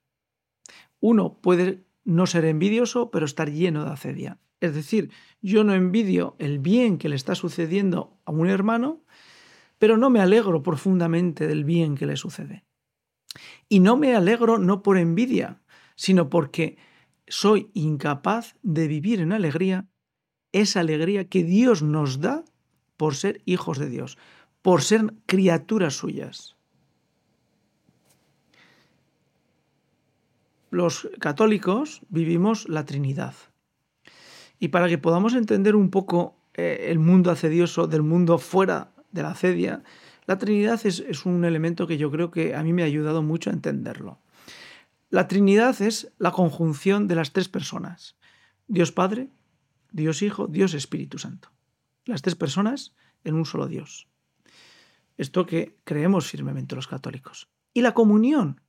Uno 0.99 1.39
puede 1.41 1.83
no 2.03 2.25
ser 2.25 2.45
envidioso, 2.45 3.11
pero 3.11 3.25
estar 3.25 3.51
lleno 3.51 3.85
de 3.85 3.91
acedia. 3.91 4.39
Es 4.59 4.73
decir, 4.73 5.11
yo 5.41 5.63
no 5.63 5.73
envidio 5.73 6.35
el 6.39 6.59
bien 6.59 6.97
que 6.97 7.09
le 7.09 7.15
está 7.15 7.35
sucediendo 7.35 8.17
a 8.25 8.31
un 8.31 8.49
hermano, 8.49 9.03
pero 9.79 9.97
no 9.97 10.09
me 10.09 10.21
alegro 10.21 10.61
profundamente 10.61 11.47
del 11.47 11.63
bien 11.63 11.95
que 11.95 12.05
le 12.05 12.17
sucede. 12.17 12.65
Y 13.67 13.79
no 13.79 13.97
me 13.97 14.15
alegro 14.15 14.57
no 14.57 14.83
por 14.83 14.97
envidia, 14.97 15.61
sino 15.95 16.29
porque 16.29 16.77
soy 17.27 17.69
incapaz 17.73 18.55
de 18.61 18.87
vivir 18.87 19.21
en 19.21 19.31
alegría 19.31 19.87
esa 20.51 20.81
alegría 20.81 21.29
que 21.29 21.43
Dios 21.43 21.81
nos 21.81 22.19
da 22.19 22.43
por 22.97 23.15
ser 23.15 23.41
hijos 23.45 23.77
de 23.77 23.89
Dios, 23.89 24.17
por 24.61 24.81
ser 24.81 25.13
criaturas 25.25 25.95
suyas. 25.95 26.57
Los 30.71 31.09
católicos 31.19 32.01
vivimos 32.09 32.67
la 32.67 32.85
Trinidad. 32.85 33.33
Y 34.59 34.67
para 34.69 34.87
que 34.89 34.97
podamos 34.97 35.33
entender 35.33 35.75
un 35.75 35.89
poco 35.89 36.35
eh, 36.53 36.87
el 36.89 36.99
mundo 36.99 37.31
acedioso 37.31 37.87
del 37.87 38.03
mundo 38.03 38.37
fuera 38.37 38.91
de 39.11 39.23
la 39.23 39.31
acedia, 39.31 39.83
la 40.25 40.37
Trinidad 40.37 40.79
es, 40.85 40.99
es 40.99 41.25
un 41.25 41.43
elemento 41.45 41.87
que 41.87 41.97
yo 41.97 42.11
creo 42.11 42.31
que 42.31 42.55
a 42.55 42.63
mí 42.63 42.73
me 42.73 42.83
ha 42.83 42.85
ayudado 42.85 43.23
mucho 43.23 43.49
a 43.49 43.53
entenderlo. 43.53 44.19
La 45.09 45.27
Trinidad 45.27 45.81
es 45.81 46.11
la 46.19 46.31
conjunción 46.31 47.07
de 47.07 47.15
las 47.15 47.33
tres 47.33 47.49
personas, 47.49 48.15
Dios 48.67 48.91
Padre, 48.91 49.29
Dios 49.91 50.21
Hijo, 50.21 50.47
Dios 50.47 50.73
Espíritu 50.75 51.17
Santo. 51.17 51.51
Las 52.05 52.21
tres 52.21 52.35
personas 52.35 52.93
en 53.23 53.35
un 53.35 53.45
solo 53.45 53.67
Dios. 53.67 54.07
Esto 55.17 55.45
que 55.45 55.77
creemos 55.83 56.27
firmemente 56.27 56.75
los 56.75 56.87
católicos. 56.87 57.49
Y 57.73 57.81
la 57.81 57.93
comunión 57.93 58.61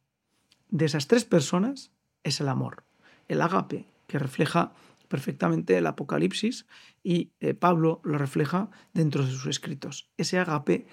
de 0.68 0.86
esas 0.86 1.06
tres 1.06 1.24
personas 1.24 1.92
es 2.22 2.40
el 2.40 2.48
amor, 2.48 2.84
el 3.28 3.42
agape, 3.42 3.86
que 4.06 4.18
refleja 4.18 4.72
perfectamente 5.10 5.76
el 5.76 5.88
Apocalipsis 5.88 6.66
y 7.02 7.32
eh, 7.40 7.52
Pablo 7.52 8.00
lo 8.04 8.16
refleja 8.16 8.70
dentro 8.94 9.26
de 9.26 9.32
sus 9.32 9.46
escritos. 9.46 10.08
Ese 10.16 10.38
agape 10.38 10.86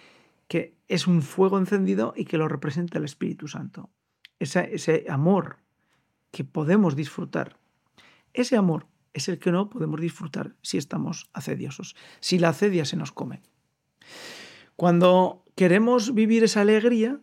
que 0.47 0.75
es 0.87 1.05
un 1.05 1.21
fuego 1.21 1.59
encendido 1.59 2.13
y 2.17 2.25
que 2.25 2.39
lo 2.39 2.47
representa 2.47 2.97
el 2.97 3.05
Espíritu 3.05 3.47
Santo. 3.47 3.91
Ese, 4.39 4.73
ese 4.73 5.05
amor 5.07 5.57
que 6.31 6.43
podemos 6.43 6.95
disfrutar. 6.95 7.59
Ese 8.33 8.57
amor 8.57 8.87
es 9.13 9.29
el 9.29 9.37
que 9.37 9.51
no 9.51 9.69
podemos 9.69 10.01
disfrutar 10.01 10.55
si 10.63 10.79
estamos 10.79 11.29
acediosos, 11.33 11.95
si 12.19 12.39
la 12.39 12.49
acedia 12.49 12.85
se 12.85 12.97
nos 12.97 13.11
come. 13.11 13.43
Cuando 14.75 15.45
queremos 15.55 16.15
vivir 16.15 16.43
esa 16.43 16.61
alegría, 16.61 17.21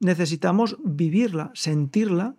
necesitamos 0.00 0.76
vivirla, 0.84 1.50
sentirla, 1.54 2.36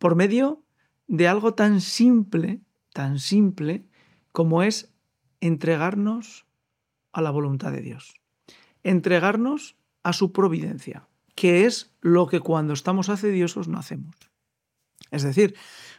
por 0.00 0.16
medio 0.16 0.64
de 1.06 1.28
algo 1.28 1.54
tan 1.54 1.80
simple 1.80 2.60
tan 2.98 3.20
simple 3.20 3.84
como 4.32 4.64
es 4.64 4.92
entregarnos 5.40 6.46
a 7.12 7.22
la 7.22 7.30
voluntad 7.30 7.70
de 7.70 7.80
Dios, 7.80 8.14
entregarnos 8.82 9.76
a 10.02 10.12
su 10.12 10.32
providencia, 10.32 11.06
que 11.36 11.64
es 11.64 11.94
lo 12.00 12.26
que 12.26 12.40
cuando 12.40 12.72
estamos 12.72 13.08
acediosos 13.08 13.68
no 13.68 13.78
hacemos. 13.78 14.16
Es 15.12 15.22
decir, 15.22 15.54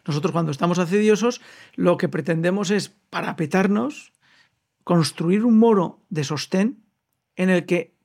nosotros 0.06 0.34
cuando 0.34 0.52
estamos 0.52 0.78
acediosos 0.78 1.40
lo 1.76 1.96
que 1.96 2.10
pretendemos 2.10 2.70
es 2.70 2.90
parapetarnos, 3.10 4.12
construir 4.84 5.46
un 5.46 5.58
muro 5.58 6.02
de 6.10 6.26
sostén 6.26 6.84
en 7.38 7.50
el 7.50 7.66
que 7.66 7.96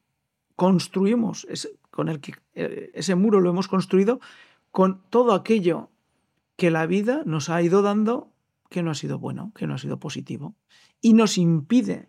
construimos, 0.54 1.48
con 1.90 2.08
el 2.08 2.20
que 2.20 2.34
eh, 2.54 2.92
ese 2.94 3.16
muro 3.16 3.40
lo 3.40 3.50
hemos 3.50 3.66
construido 3.66 4.20
con 4.70 5.02
todo 5.10 5.32
aquello 5.32 5.90
que 6.54 6.70
la 6.70 6.86
vida 6.86 7.22
nos 7.26 7.50
ha 7.50 7.60
ido 7.60 7.82
dando 7.82 8.30
que 8.74 8.82
no 8.82 8.90
ha 8.90 8.96
sido 8.96 9.20
bueno, 9.20 9.52
que 9.54 9.68
no 9.68 9.74
ha 9.74 9.78
sido 9.78 10.00
positivo, 10.00 10.56
y 11.00 11.12
nos 11.12 11.38
impide 11.38 12.08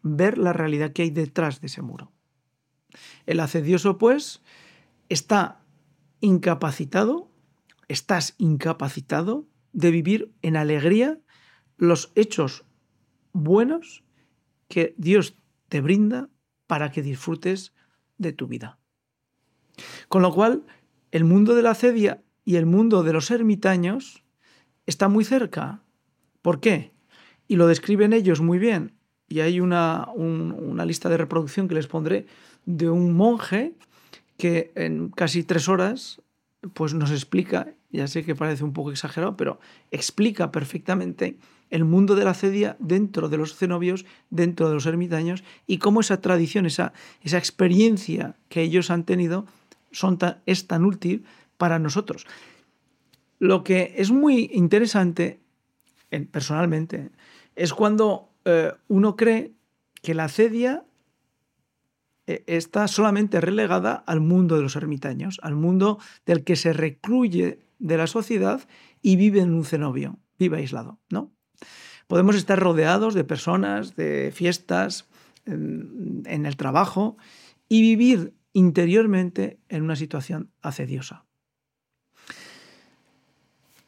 ver 0.00 0.38
la 0.38 0.54
realidad 0.54 0.94
que 0.94 1.02
hay 1.02 1.10
detrás 1.10 1.60
de 1.60 1.66
ese 1.66 1.82
muro. 1.82 2.10
El 3.26 3.38
acedioso, 3.38 3.98
pues, 3.98 4.40
está 5.10 5.60
incapacitado, 6.20 7.30
estás 7.88 8.34
incapacitado 8.38 9.46
de 9.74 9.90
vivir 9.90 10.32
en 10.40 10.56
alegría 10.56 11.20
los 11.76 12.12
hechos 12.14 12.64
buenos 13.34 14.02
que 14.68 14.94
Dios 14.96 15.36
te 15.68 15.82
brinda 15.82 16.30
para 16.66 16.92
que 16.92 17.02
disfrutes 17.02 17.74
de 18.16 18.32
tu 18.32 18.46
vida. 18.46 18.78
Con 20.08 20.22
lo 20.22 20.32
cual, 20.32 20.64
el 21.10 21.24
mundo 21.24 21.54
de 21.54 21.60
la 21.60 21.72
acedia 21.72 22.24
y 22.42 22.56
el 22.56 22.64
mundo 22.64 23.02
de 23.02 23.12
los 23.12 23.30
ermitaños 23.30 24.24
está 24.86 25.08
muy 25.08 25.22
cerca, 25.22 25.82
¿Por 26.46 26.60
qué? 26.60 26.92
Y 27.48 27.56
lo 27.56 27.66
describen 27.66 28.12
ellos 28.12 28.40
muy 28.40 28.60
bien. 28.60 28.92
Y 29.26 29.40
hay 29.40 29.58
una, 29.58 30.06
una 30.14 30.84
lista 30.84 31.08
de 31.08 31.16
reproducción 31.16 31.66
que 31.66 31.74
les 31.74 31.88
pondré 31.88 32.28
de 32.66 32.88
un 32.88 33.16
monje 33.16 33.74
que 34.38 34.70
en 34.76 35.08
casi 35.08 35.42
tres 35.42 35.68
horas 35.68 36.22
pues 36.72 36.94
nos 36.94 37.10
explica, 37.10 37.74
ya 37.90 38.06
sé 38.06 38.24
que 38.24 38.36
parece 38.36 38.62
un 38.62 38.72
poco 38.72 38.92
exagerado, 38.92 39.36
pero 39.36 39.58
explica 39.90 40.52
perfectamente 40.52 41.36
el 41.70 41.84
mundo 41.84 42.14
de 42.14 42.24
la 42.24 42.32
cedia 42.32 42.76
dentro 42.78 43.28
de 43.28 43.38
los 43.38 43.56
cenobios, 43.56 44.06
dentro 44.30 44.68
de 44.68 44.74
los 44.74 44.86
ermitaños, 44.86 45.42
y 45.66 45.78
cómo 45.78 46.00
esa 46.00 46.20
tradición, 46.20 46.64
esa, 46.64 46.92
esa 47.22 47.38
experiencia 47.38 48.36
que 48.48 48.62
ellos 48.62 48.92
han 48.92 49.02
tenido 49.02 49.46
son 49.90 50.16
es 50.46 50.68
tan 50.68 50.84
útil 50.84 51.24
para 51.58 51.80
nosotros. 51.80 52.24
Lo 53.40 53.64
que 53.64 53.94
es 53.96 54.12
muy 54.12 54.48
interesante 54.52 55.40
personalmente, 56.30 57.10
es 57.54 57.74
cuando 57.74 58.30
eh, 58.44 58.72
uno 58.88 59.16
cree 59.16 59.54
que 60.02 60.14
la 60.14 60.28
cedia 60.28 60.84
eh, 62.26 62.44
está 62.46 62.88
solamente 62.88 63.40
relegada 63.40 63.94
al 63.94 64.20
mundo 64.20 64.56
de 64.56 64.62
los 64.62 64.76
ermitaños, 64.76 65.38
al 65.42 65.56
mundo 65.56 65.98
del 66.24 66.44
que 66.44 66.56
se 66.56 66.72
recluye 66.72 67.60
de 67.78 67.96
la 67.96 68.06
sociedad 68.06 68.66
y 69.02 69.16
vive 69.16 69.40
en 69.40 69.52
un 69.52 69.64
cenobio, 69.64 70.18
vive 70.38 70.58
aislado, 70.58 70.98
¿no? 71.10 71.32
Podemos 72.06 72.36
estar 72.36 72.58
rodeados 72.58 73.14
de 73.14 73.24
personas, 73.24 73.96
de 73.96 74.30
fiestas, 74.32 75.08
en 75.44 76.46
el 76.46 76.56
trabajo 76.56 77.16
y 77.68 77.82
vivir 77.82 78.34
interiormente 78.52 79.60
en 79.68 79.82
una 79.82 79.96
situación 79.96 80.50
acediosa. 80.62 81.25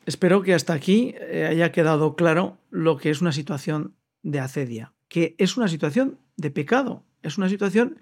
Espero 0.08 0.40
que 0.40 0.54
hasta 0.54 0.72
aquí 0.72 1.14
eh, 1.18 1.44
haya 1.50 1.70
quedado 1.70 2.16
claro 2.16 2.56
lo 2.70 2.96
que 2.96 3.10
es 3.10 3.20
una 3.20 3.30
situación 3.30 3.94
de 4.22 4.40
acedia, 4.40 4.94
que 5.08 5.34
es 5.36 5.58
una 5.58 5.68
situación 5.68 6.18
de 6.38 6.50
pecado, 6.50 7.04
es 7.22 7.36
una 7.36 7.50
situación 7.50 7.98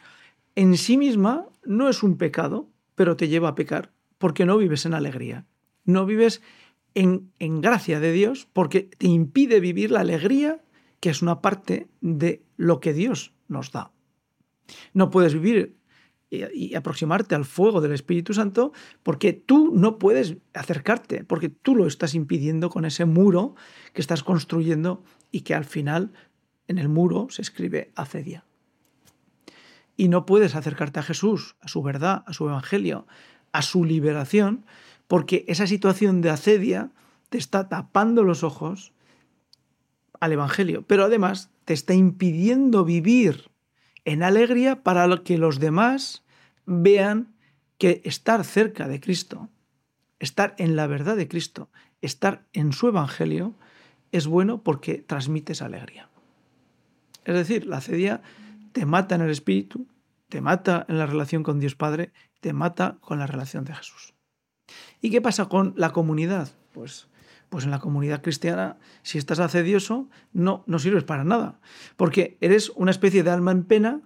en 0.55 0.77
sí 0.77 0.99
misma, 0.99 1.49
no 1.65 1.89
es 1.89 2.05
un 2.05 2.17
pecado, 2.17 2.71
pero 2.95 3.17
te 3.17 3.27
lleva 3.27 3.49
a 3.49 3.55
pecar, 3.57 3.91
porque 4.19 4.47
no 4.47 4.57
vives 4.57 4.87
en 4.87 4.95
alegría, 4.95 5.47
no 5.85 6.07
vives 6.07 6.43
en, 6.95 7.33
en 7.41 7.61
gracia 7.61 7.99
de 7.99 8.13
Dios, 8.13 8.47
porque 8.53 8.83
te 8.83 9.09
impide 9.09 9.59
vivir 9.59 9.91
la 9.91 10.03
alegría 10.03 10.63
que 11.01 11.11
es 11.11 11.23
una 11.23 11.43
parte 11.43 11.89
de 12.01 12.45
lo 12.57 12.79
que 12.79 12.93
Dios 12.93 13.33
nos 13.49 13.73
da. 13.73 13.91
No 14.93 15.11
puedes 15.11 15.35
vivir 15.35 15.75
y, 16.30 16.75
aproximarte 16.75 17.35
al 17.35 17.45
fuego 17.45 17.80
del 17.80 17.92
Espíritu 17.92 18.35
Santo 18.35 18.73
porque 19.02 19.33
tú 19.33 19.73
no 19.75 19.99
puedes 19.99 20.37
acercarte, 20.54 21.25
porque 21.25 21.49
tú 21.49 21.76
lo 21.76 21.87
estás 21.87 22.14
impidiendo 22.14 22.71
con 22.71 22.85
ese 22.85 23.04
muro 23.04 23.54
que 23.92 24.00
estás 24.00 24.23
construyendo 24.23 25.02
y 25.30 25.42
que 25.42 25.54
al 25.54 25.64
final 25.64 26.12
en 26.68 26.78
el 26.78 26.88
muro 26.88 27.28
se 27.30 27.42
escribe 27.42 27.92
acedia. 27.95 28.45
Y 29.97 30.09
no 30.09 30.26
puedes 30.26 30.54
acercarte 30.54 31.00
a 31.00 31.04
Jesús, 31.04 31.56
a 31.61 31.68
su 31.68 31.83
verdad, 31.83 32.25
a 32.26 32.33
su 32.33 32.49
evangelio, 32.49 33.06
a 33.52 33.62
su 33.62 33.85
liberación, 33.85 34.66
porque 35.06 35.45
esa 35.49 35.66
situación 35.66 36.21
de 36.21 36.30
acedia 36.30 36.90
te 37.30 37.38
está 37.38 37.68
tapando 37.68 38.25
los 38.25 38.42
ojos 38.42 38.92
al 40.21 40.33
evangelio, 40.33 40.85
pero 40.87 41.04
además 41.04 41.50
te 41.64 41.73
está 41.73 41.95
impidiendo 41.95 42.85
vivir 42.85 43.50
en 44.07 44.23
alegría 44.23 44.83
para 44.83 45.23
que 45.25 45.37
los 45.37 45.59
demás 45.59 46.25
vean 46.65 47.35
que 47.77 48.01
estar 48.05 48.45
cerca 48.45 48.89
de 48.89 49.01
Cristo, 49.01 49.51
estar 50.21 50.55
en 50.59 50.77
la 50.77 50.87
verdad 50.87 51.17
de 51.17 51.29
Cristo, 51.29 51.71
estar 52.01 52.47
en 52.53 52.73
su 52.73 52.87
Evangelio, 52.89 53.55
es 54.13 54.29
bueno 54.29 54.63
porque 54.63 54.99
transmites 54.99 55.61
alegría. 55.61 56.09
Es 57.25 57.35
decir, 57.35 57.67
la 57.67 57.81
cedia 57.81 58.23
te 58.73 58.87
mata 58.87 59.17
en 59.17 59.23
el 59.23 59.31
espíritu, 59.31 59.89
te 60.29 60.41
mata 60.41 60.87
en 60.89 60.99
la 60.99 61.07
relación 61.07 61.43
con 61.43 61.59
Dios 61.59 61.75
Padre, 61.75 62.13
te 62.41 62.53
mata 62.53 62.99
con 63.01 63.19
la 63.19 63.27
relación 63.27 63.65
de 63.65 63.75
Jesús. 63.75 64.15
¿Y 65.01 65.11
qué 65.11 65.21
pasa 65.21 65.47
con 65.47 65.75
la 65.77 65.91
comunidad? 65.91 66.49
Pues, 66.73 67.09
pues 67.49 67.65
en 67.65 67.71
la 67.71 67.79
comunidad 67.79 68.23
cristiana, 68.23 68.76
si 69.03 69.19
estás 69.19 69.38
acedioso, 69.38 70.09
no, 70.33 70.65
no 70.67 70.79
sirves 70.79 71.05
para 71.05 71.25
nada, 71.25 71.61
porque 71.97 72.37
eres 72.41 72.71
una 72.71 72.91
especie 72.91 73.23
de 73.23 73.31
alma 73.31 73.53
en 73.53 73.65
pena 73.65 74.00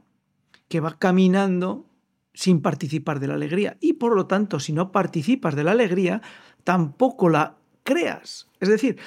que 0.68 0.80
va 0.80 0.98
caminando 0.98 1.86
sin 2.32 2.62
participar 2.62 3.20
de 3.20 3.28
la 3.28 3.34
alegría. 3.34 3.76
Y 3.80 3.94
por 3.94 4.14
lo 4.14 4.26
tanto, 4.26 4.60
si 4.60 4.72
no 4.72 4.92
participas 4.92 5.56
de 5.56 5.64
la 5.64 5.72
alegría, 5.72 6.22
tampoco 6.64 7.28
la 7.28 7.56
creas. 7.82 8.48
Es 8.60 8.68
decir, 8.68 8.98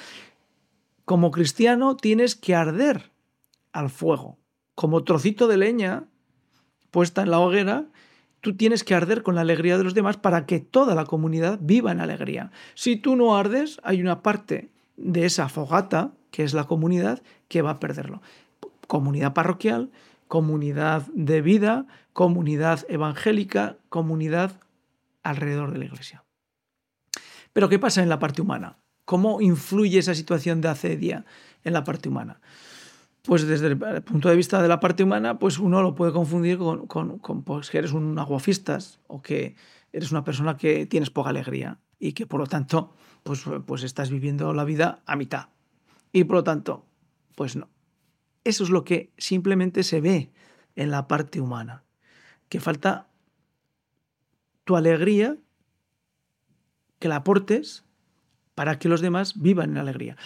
como 1.04 1.30
cristiano 1.30 1.96
tienes 1.96 2.34
que 2.34 2.54
arder 2.54 3.12
al 3.72 3.90
fuego. 3.90 4.38
Como 4.74 5.04
trocito 5.04 5.48
de 5.48 5.56
leña 5.56 6.04
puesta 6.90 7.22
en 7.22 7.30
la 7.30 7.40
hoguera, 7.40 7.86
tú 8.44 8.54
tienes 8.54 8.84
que 8.84 8.94
arder 8.94 9.22
con 9.22 9.34
la 9.34 9.40
alegría 9.40 9.78
de 9.78 9.84
los 9.84 9.94
demás 9.94 10.18
para 10.18 10.44
que 10.44 10.60
toda 10.60 10.94
la 10.94 11.06
comunidad 11.06 11.58
viva 11.62 11.90
en 11.90 12.00
alegría. 12.00 12.52
Si 12.74 12.96
tú 12.96 13.16
no 13.16 13.36
ardes, 13.36 13.80
hay 13.82 14.02
una 14.02 14.22
parte 14.22 14.70
de 14.98 15.24
esa 15.24 15.48
fogata, 15.48 16.12
que 16.30 16.44
es 16.44 16.52
la 16.52 16.64
comunidad, 16.64 17.22
que 17.48 17.62
va 17.62 17.70
a 17.70 17.80
perderlo. 17.80 18.20
Comunidad 18.86 19.32
parroquial, 19.32 19.90
comunidad 20.28 21.06
de 21.14 21.40
vida, 21.40 21.86
comunidad 22.12 22.84
evangélica, 22.88 23.78
comunidad 23.88 24.60
alrededor 25.22 25.72
de 25.72 25.78
la 25.78 25.86
iglesia. 25.86 26.22
Pero 27.54 27.70
¿qué 27.70 27.78
pasa 27.78 28.02
en 28.02 28.10
la 28.10 28.18
parte 28.18 28.42
humana? 28.42 28.76
¿Cómo 29.06 29.40
influye 29.40 29.98
esa 29.98 30.14
situación 30.14 30.60
de 30.60 30.68
acedia 30.68 31.24
en 31.64 31.72
la 31.72 31.82
parte 31.82 32.10
humana? 32.10 32.40
Pues 33.24 33.46
desde 33.46 33.68
el 33.68 33.78
punto 34.02 34.28
de 34.28 34.36
vista 34.36 34.60
de 34.60 34.68
la 34.68 34.80
parte 34.80 35.02
humana, 35.02 35.38
pues 35.38 35.58
uno 35.58 35.80
lo 35.80 35.94
puede 35.94 36.12
confundir 36.12 36.58
con, 36.58 37.42
pues, 37.44 37.70
que 37.70 37.78
eres 37.78 37.92
un 37.92 38.18
aguafistas 38.18 39.00
o 39.06 39.22
que 39.22 39.56
eres 39.92 40.12
una 40.12 40.24
persona 40.24 40.58
que 40.58 40.84
tienes 40.84 41.08
poca 41.08 41.30
alegría 41.30 41.78
y 41.98 42.12
que 42.12 42.26
por 42.26 42.40
lo 42.40 42.46
tanto 42.46 42.94
pues, 43.22 43.42
pues 43.64 43.82
estás 43.82 44.10
viviendo 44.10 44.52
la 44.52 44.64
vida 44.64 45.02
a 45.06 45.16
mitad. 45.16 45.48
Y 46.12 46.24
por 46.24 46.36
lo 46.36 46.44
tanto, 46.44 46.84
pues 47.34 47.56
no. 47.56 47.70
Eso 48.44 48.62
es 48.62 48.70
lo 48.70 48.84
que 48.84 49.10
simplemente 49.16 49.82
se 49.84 50.02
ve 50.02 50.30
en 50.76 50.90
la 50.90 51.08
parte 51.08 51.40
humana, 51.40 51.82
que 52.50 52.60
falta 52.60 53.08
tu 54.64 54.76
alegría, 54.76 55.38
que 56.98 57.08
la 57.08 57.16
aportes 57.16 57.84
para 58.54 58.78
que 58.78 58.90
los 58.90 59.00
demás 59.00 59.40
vivan 59.40 59.70
en 59.70 59.78
alegría. 59.78 60.16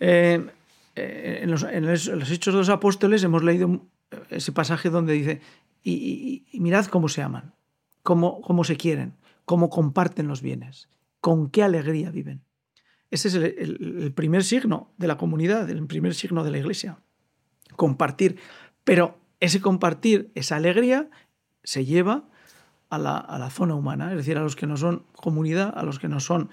Eh, 0.00 0.50
eh, 0.96 1.40
en, 1.42 1.50
los, 1.50 1.62
Hechos 1.64 2.54
de 2.54 2.58
los 2.58 2.68
Apóstoles 2.68 3.22
hemos 3.22 3.42
leído 3.42 3.86
ese 4.28 4.52
pasaje 4.52 4.90
donde 4.90 5.12
dice, 5.12 5.40
y, 5.82 6.44
mirad 6.54 6.86
cómo 6.86 7.08
se 7.08 7.22
aman, 7.22 7.54
cómo, 8.02 8.40
cómo, 8.40 8.64
se 8.64 8.76
quieren, 8.76 9.14
cómo 9.44 9.70
comparten 9.70 10.26
los 10.26 10.42
bienes, 10.42 10.88
con 11.20 11.50
qué 11.50 11.62
alegría 11.62 12.10
viven. 12.10 12.42
Ese 13.10 13.28
es 13.28 13.34
el, 13.34 14.12
primer 14.14 14.44
signo 14.44 14.92
de 14.96 15.08
la 15.08 15.16
comunidad, 15.16 15.68
el 15.68 15.84
primer 15.86 16.14
signo 16.14 16.44
de 16.44 16.50
la 16.52 16.58
iglesia. 16.58 17.00
Compartir. 17.74 18.38
Pero 18.84 19.18
ese 19.40 19.60
compartir, 19.60 20.30
esa 20.34 20.56
alegría, 20.56 21.10
se 21.64 21.84
lleva 21.84 22.28
a 22.88 22.98
la, 22.98 23.16
a 23.16 23.38
la, 23.38 23.50
zona 23.50 23.74
humana, 23.74 24.10
es 24.10 24.16
decir, 24.16 24.38
a 24.38 24.42
los 24.42 24.54
que 24.54 24.66
no 24.66 24.76
son 24.76 25.04
comunidad, 25.12 25.72
a 25.76 25.82
los 25.82 25.98
que 25.98 26.08
no 26.08 26.20
son 26.20 26.50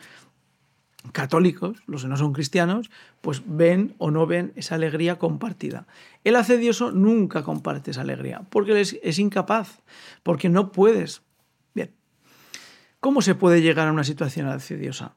católicos, 1.12 1.82
los 1.86 2.04
que 2.04 2.08
no 2.08 2.18
son 2.18 2.34
cristianos, 2.34 2.90
pues 3.22 3.42
ven 3.46 3.96
o 3.98 4.12
no 4.12 4.26
ven 4.26 4.54
esa 4.56 4.76
alegría 4.76 5.18
compartida. 5.18 5.88
El 6.24 6.36
acedioso 6.36 6.92
nunca 6.92 7.44
comparte 7.44 7.92
esa 7.92 8.02
alegría, 8.02 8.44
porque 8.50 8.80
es, 8.80 8.98
es 9.04 9.20
incapaz, 9.20 9.80
porque 10.24 10.50
no 10.50 10.72
puedes. 10.72 11.22
Bien, 11.74 11.92
¿cómo 13.00 13.22
se 13.22 13.36
puede 13.36 13.62
llegar 13.62 13.88
a 13.88 13.92
una 13.92 14.04
situación 14.04 14.48
acediosa? 14.48 15.16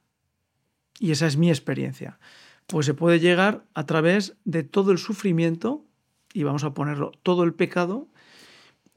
Y 0.99 1.12
esa 1.12 1.26
es 1.26 1.37
mi 1.37 1.49
experiencia. 1.49 2.18
Pues 2.66 2.87
se 2.87 2.94
puede 2.94 3.20
llegar 3.20 3.64
a 3.75 3.86
través 3.86 4.36
de 4.45 4.62
todo 4.62 4.93
el 4.93 4.99
sufrimiento, 4.99 5.84
y 6.32 6.45
vamos 6.45 6.64
a 6.64 6.75
ponerlo, 6.75 7.12
todo 7.23 7.45
el 7.45 7.54
pecado 7.54 8.06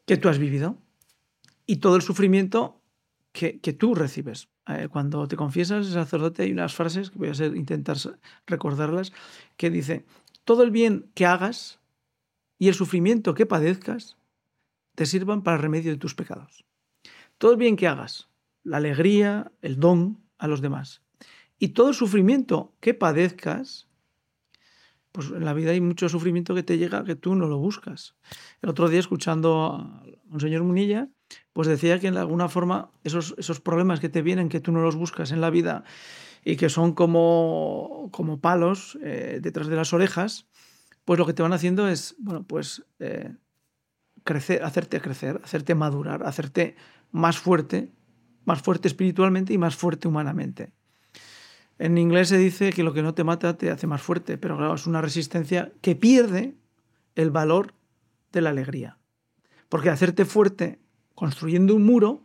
que 0.05 0.17
tú 0.17 0.29
has 0.29 0.37
vivido, 0.37 0.77
y 1.65 1.77
todo 1.77 1.95
el 1.95 2.01
sufrimiento 2.01 2.82
que, 3.33 3.73
tú 3.73 3.95
recibes. 3.95 4.47
Eh, 4.67 4.87
cuando 4.89 5.27
te 5.27 5.35
confiesas, 5.35 5.87
sacerdote, 5.87 6.43
hay 6.43 6.51
unas 6.51 6.73
frases 6.73 7.09
que 7.09 7.17
voy 7.17 7.29
a 7.29 7.45
intentar 7.47 7.97
recordarlas, 8.45 9.11
que 9.57 9.69
dice, 9.69 10.05
todo 10.45 10.63
el 10.63 10.71
bien 10.71 11.11
que 11.15 11.25
hagas 11.25 11.79
y 12.59 12.69
el 12.69 12.75
sufrimiento 12.75 13.33
que 13.33 13.45
padezcas 13.45 14.15
te 14.95 15.05
sirvan 15.05 15.41
para 15.41 15.57
el 15.57 15.63
remedio 15.63 15.91
de 15.91 15.97
tus 15.97 16.15
pecados. 16.15 16.63
Todo 17.39 17.51
el 17.51 17.57
bien 17.57 17.75
que 17.75 17.87
hagas, 17.87 18.29
la 18.63 18.77
alegría, 18.77 19.51
el 19.61 19.79
don 19.79 20.23
a 20.37 20.47
los 20.47 20.61
demás. 20.61 21.01
Y 21.57 21.69
todo 21.69 21.89
el 21.89 21.95
sufrimiento 21.95 22.75
que 22.79 22.93
padezcas, 22.93 23.87
pues 25.11 25.29
en 25.29 25.43
la 25.43 25.53
vida 25.53 25.71
hay 25.71 25.81
mucho 25.81 26.07
sufrimiento 26.07 26.53
que 26.53 26.63
te 26.63 26.77
llega 26.77 27.03
que 27.03 27.15
tú 27.15 27.33
no 27.35 27.47
lo 27.47 27.57
buscas. 27.57 28.15
El 28.61 28.69
otro 28.69 28.89
día, 28.89 28.99
escuchando 28.99 29.65
a 29.65 30.03
un 30.29 30.39
señor 30.39 30.63
Munilla, 30.63 31.09
pues 31.53 31.67
decía 31.67 31.99
que 31.99 32.07
en 32.07 32.17
alguna 32.17 32.49
forma 32.49 32.91
esos, 33.03 33.35
esos 33.37 33.59
problemas 33.59 33.99
que 33.99 34.09
te 34.09 34.21
vienen, 34.21 34.49
que 34.49 34.59
tú 34.59 34.71
no 34.71 34.81
los 34.81 34.95
buscas 34.95 35.31
en 35.31 35.41
la 35.41 35.49
vida 35.49 35.83
y 36.43 36.55
que 36.55 36.69
son 36.69 36.93
como, 36.93 38.09
como 38.11 38.39
palos 38.39 38.97
eh, 39.01 39.39
detrás 39.41 39.67
de 39.67 39.75
las 39.75 39.93
orejas, 39.93 40.47
pues 41.05 41.19
lo 41.19 41.25
que 41.25 41.33
te 41.33 41.43
van 41.43 41.53
haciendo 41.53 41.87
es, 41.87 42.15
bueno, 42.19 42.43
pues 42.43 42.85
eh, 42.99 43.35
crecer, 44.23 44.63
hacerte 44.63 45.01
crecer, 45.01 45.41
hacerte 45.43 45.75
madurar, 45.75 46.23
hacerte 46.23 46.75
más 47.11 47.37
fuerte, 47.37 47.91
más 48.45 48.61
fuerte 48.61 48.87
espiritualmente 48.87 49.53
y 49.53 49.57
más 49.57 49.75
fuerte 49.75 50.07
humanamente. 50.07 50.73
En 51.79 51.97
inglés 51.97 52.29
se 52.29 52.37
dice 52.37 52.71
que 52.71 52.83
lo 52.83 52.93
que 52.93 53.01
no 53.01 53.13
te 53.13 53.23
mata 53.23 53.57
te 53.57 53.71
hace 53.71 53.87
más 53.87 54.01
fuerte, 54.01 54.37
pero 54.37 54.57
claro, 54.57 54.75
es 54.75 54.85
una 54.85 55.01
resistencia 55.01 55.71
que 55.81 55.95
pierde 55.95 56.55
el 57.15 57.31
valor 57.31 57.73
de 58.31 58.41
la 58.41 58.51
alegría. 58.51 58.99
Porque 59.69 59.89
hacerte 59.89 60.25
fuerte 60.25 60.79
construyendo 61.15 61.75
un 61.75 61.85
muro, 61.85 62.23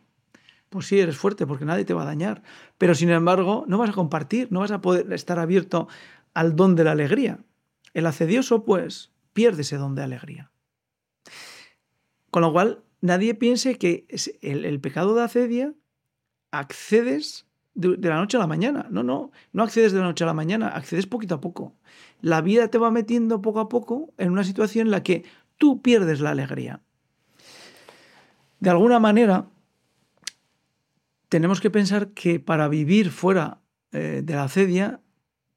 pues 0.68 0.87
sí, 0.87 0.98
eres 0.98 1.16
fuerte 1.16 1.46
porque 1.46 1.64
nadie 1.64 1.85
te 1.85 1.94
va 1.94 2.03
a 2.03 2.07
dañar. 2.07 2.42
Pero 2.77 2.94
sin 2.94 3.11
embargo, 3.11 3.64
no 3.68 3.79
vas 3.79 3.90
a 3.90 3.94
compartir, 3.94 4.48
no 4.51 4.61
vas 4.61 4.70
a 4.70 4.81
poder 4.81 5.12
estar 5.12 5.38
abierto 5.38 5.88
al 6.35 6.57
don 6.57 6.74
de 6.77 6.85
la 6.85 6.92
alegría. 6.92 7.40
El 7.94 8.07
acedioso, 8.07 8.64
pues, 8.64 9.12
pierde 9.33 9.62
ese 9.62 9.77
don 9.77 9.94
de 9.94 10.03
alegría. 10.03 10.51
Con 12.31 12.42
lo 12.42 12.53
cual, 12.53 12.83
nadie 13.01 13.35
piense 13.35 13.77
que 13.77 14.07
el, 14.42 14.64
el 14.64 14.81
pecado 14.81 15.14
de 15.14 15.22
acedia 15.22 15.74
accedes 16.51 17.46
de, 17.74 17.96
de, 17.96 18.09
la 18.09 18.16
noche 18.16 18.37
a 18.37 18.40
la 18.40 18.46
mañana. 18.46 18.87
No, 18.90 19.03
no, 19.03 19.31
no 19.53 19.62
accedes 19.62 19.92
de 19.92 20.01
la 20.01 20.05
noche 20.05 20.24
a 20.24 20.27
la 20.27 20.35
mañana, 20.35 20.68
accedes 20.68 21.07
poquito 21.07 21.37
a 21.37 21.40
poco. 21.40 21.74
La 22.20 22.40
vida 22.40 22.68
te 22.68 22.79
va 22.79 22.90
metiendo 22.90 23.40
poco 23.40 23.61
a 23.61 23.68
poco 23.68 24.12
en 24.18 24.31
una 24.31 24.44
situación 24.44 24.88
en 24.88 24.90
la 24.90 25.03
que 25.03 25.24
tú 25.57 25.81
pierdes 25.81 26.20
la 26.20 26.31
alegría. 26.31 26.83
De 28.61 28.71
alguna 28.71 28.99
manera, 28.99 29.49
tenemos 31.29 31.61
que 31.61 31.71
pensar 31.71 32.09
que 32.11 32.40
para 32.40 32.68
vivir 32.68 33.11
fuera 33.11 33.61
eh, 33.92 34.23
de 34.25 34.35
la 34.35 34.44
acedia 34.44 35.01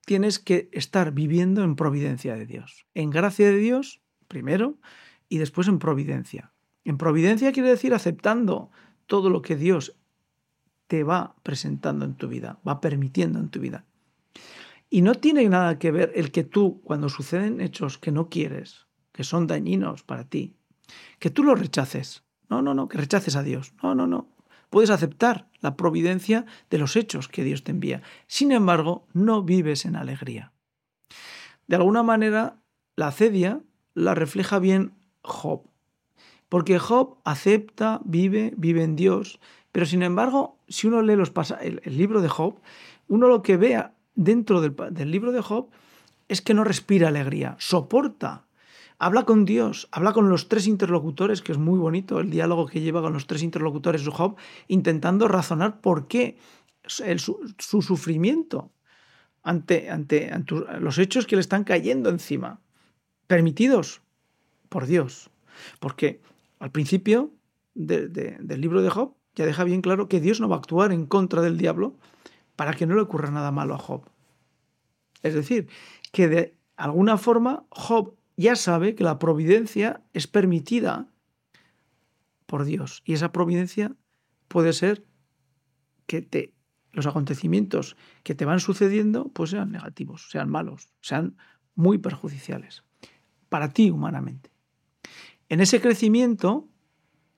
tienes 0.06 0.40
que 0.40 0.70
estar 0.72 1.12
viviendo 1.12 1.64
en 1.64 1.76
providencia 1.76 2.36
de 2.36 2.46
Dios, 2.46 2.86
en 2.94 3.10
gracia 3.10 3.48
de 3.48 3.58
Dios 3.58 4.02
primero 4.28 4.78
y 5.30 5.38
después 5.38 5.68
en 5.68 5.80
providencia. 5.80 6.52
En 6.84 6.98
providencia 6.98 7.52
quiere 7.52 7.70
decir 7.70 7.94
aceptando 7.94 8.72
todo 9.06 9.30
lo 9.30 9.42
que 9.42 9.56
Dios 9.56 9.96
te 10.88 11.04
va 11.04 11.36
presentando 11.44 12.06
en 12.06 12.16
tu 12.16 12.28
vida, 12.28 12.60
va 12.68 12.82
permitiendo 12.82 13.40
en 13.40 13.50
tu 13.50 13.60
vida. 13.60 13.86
Y 14.90 15.02
no 15.04 15.16
tiene 15.16 15.48
nada 15.48 15.80
que 15.80 15.92
ver 15.92 16.12
el 16.16 16.32
que 16.32 16.44
tú, 16.44 16.82
cuando 16.84 17.08
suceden 17.08 17.62
hechos 17.62 17.98
que 17.98 18.12
no 18.12 18.28
quieres, 18.28 18.88
que 19.14 19.24
son 19.24 19.48
dañinos 19.48 20.04
para 20.04 20.28
ti, 20.28 20.58
que 21.20 21.30
tú 21.30 21.44
los 21.44 21.58
rechaces. 21.58 22.24
No, 22.52 22.62
no, 22.62 22.74
no, 22.74 22.90
que 22.90 22.98
rechaces 22.98 23.38
a 23.38 23.44
Dios. 23.44 23.74
No, 23.82 23.96
no, 23.96 24.08
no. 24.08 24.28
Puedes 24.70 24.90
aceptar 24.90 25.48
la 25.62 25.78
providencia 25.78 26.46
de 26.70 26.80
los 26.80 26.98
hechos 26.98 27.30
que 27.30 27.46
Dios 27.46 27.64
te 27.64 27.72
envía. 27.72 28.02
Sin 28.28 28.52
embargo, 28.52 29.08
no 29.14 29.42
vives 29.42 29.86
en 29.86 29.96
alegría. 29.96 30.52
De 31.68 31.78
alguna 31.78 32.04
manera, 32.04 32.58
la 32.98 33.08
acedia 33.08 33.62
la 33.94 34.16
refleja 34.16 34.60
bien 34.60 34.92
Job. 35.22 35.62
Porque 36.50 36.78
Job 36.78 37.20
acepta, 37.24 38.02
vive, 38.04 38.54
vive 38.58 38.84
en 38.84 38.98
Dios. 38.98 39.40
Pero 39.72 39.86
sin 39.86 40.04
embargo, 40.04 40.58
si 40.68 40.88
uno 40.88 41.02
lee 41.02 41.16
los 41.16 41.32
el, 41.62 41.82
el, 41.86 41.98
libro 41.98 42.22
de 42.22 42.28
Job, 42.28 42.60
uno 43.08 43.30
lo 43.30 43.44
que 43.44 43.56
vea 43.56 43.94
dentro 44.16 44.60
del, 44.60 44.76
del 44.92 45.10
libro 45.10 45.32
de 45.32 45.42
Job 45.42 45.70
es 46.28 46.42
que 46.42 46.54
no 46.54 46.66
respira 46.66 47.08
alegría, 47.08 47.56
soporta 47.60 48.44
habla 49.02 49.26
con 49.26 49.46
Dios, 49.46 49.88
habla 49.92 50.14
con 50.14 50.30
los 50.30 50.48
tres 50.48 50.68
interlocutores, 50.68 51.42
que 51.42 51.52
es 51.52 51.58
muy 51.58 51.80
bonito 51.80 52.20
el 52.20 52.30
diálogo 52.30 52.68
que 52.68 52.82
lleva 52.82 53.02
con 53.02 53.14
los 53.14 53.26
tres 53.26 53.42
interlocutores 53.42 54.06
de 54.06 54.12
Job, 54.12 54.36
intentando 54.68 55.28
razonar 55.28 55.82
por 55.82 56.08
qué 56.08 56.38
su, 56.86 57.56
sufrimiento 57.58 58.72
ante, 59.42 59.90
ante, 59.90 60.32
los 60.80 61.00
hechos 61.00 61.26
que 61.26 61.36
le 61.36 61.42
están 61.42 61.64
cayendo 61.64 62.12
encima, 62.12 62.62
permitidos 63.26 64.04
por 64.70 64.86
Dios. 64.86 65.32
Porque 65.80 66.22
al 66.60 66.70
principio 66.70 67.32
del 67.74 68.62
libro 68.62 68.84
de 68.84 68.92
Job 68.92 69.16
ya 69.34 69.48
deja 69.48 69.64
bien 69.64 69.82
claro 69.82 70.10
que 70.10 70.22
Dios 70.22 70.40
no 70.40 70.48
va 70.48 70.58
a 70.58 70.60
actuar 70.60 70.92
en 70.92 71.08
contra 71.08 71.42
del 71.42 71.58
diablo 71.58 71.98
para 72.56 72.74
que 72.76 72.86
no 72.86 72.94
le 72.94 73.02
ocurra 73.02 73.32
nada 73.32 73.52
malo 73.52 73.74
a 73.74 73.80
Job. 73.80 74.04
Es 75.24 75.34
decir, 75.34 75.70
que 76.12 76.28
de 76.28 76.56
alguna 76.76 77.18
forma 77.18 77.66
Job 77.72 78.21
ya 78.42 78.56
sabe 78.56 78.96
que 78.96 79.04
la 79.04 79.20
providencia 79.20 80.02
es 80.14 80.28
permitida 80.28 81.08
por 82.46 82.66
Dios 82.66 83.02
y 83.06 83.14
esa 83.14 83.32
providencia 83.32 83.96
puede 84.48 84.74
ser 84.74 85.06
que 86.06 86.22
te, 86.22 86.54
los 86.92 87.08
acontecimientos 87.08 87.96
que 88.24 88.36
te 88.36 88.46
van 88.46 88.60
sucediendo 88.60 89.30
pues 89.30 89.52
sean 89.52 89.72
negativos, 89.72 90.30
sean 90.30 90.50
malos, 90.50 90.90
sean 91.02 91.38
muy 91.76 91.98
perjudiciales 91.98 92.84
para 93.50 93.74
ti 93.74 93.92
humanamente. 93.92 94.50
En 95.50 95.60
ese 95.60 95.82
crecimiento, 95.82 96.70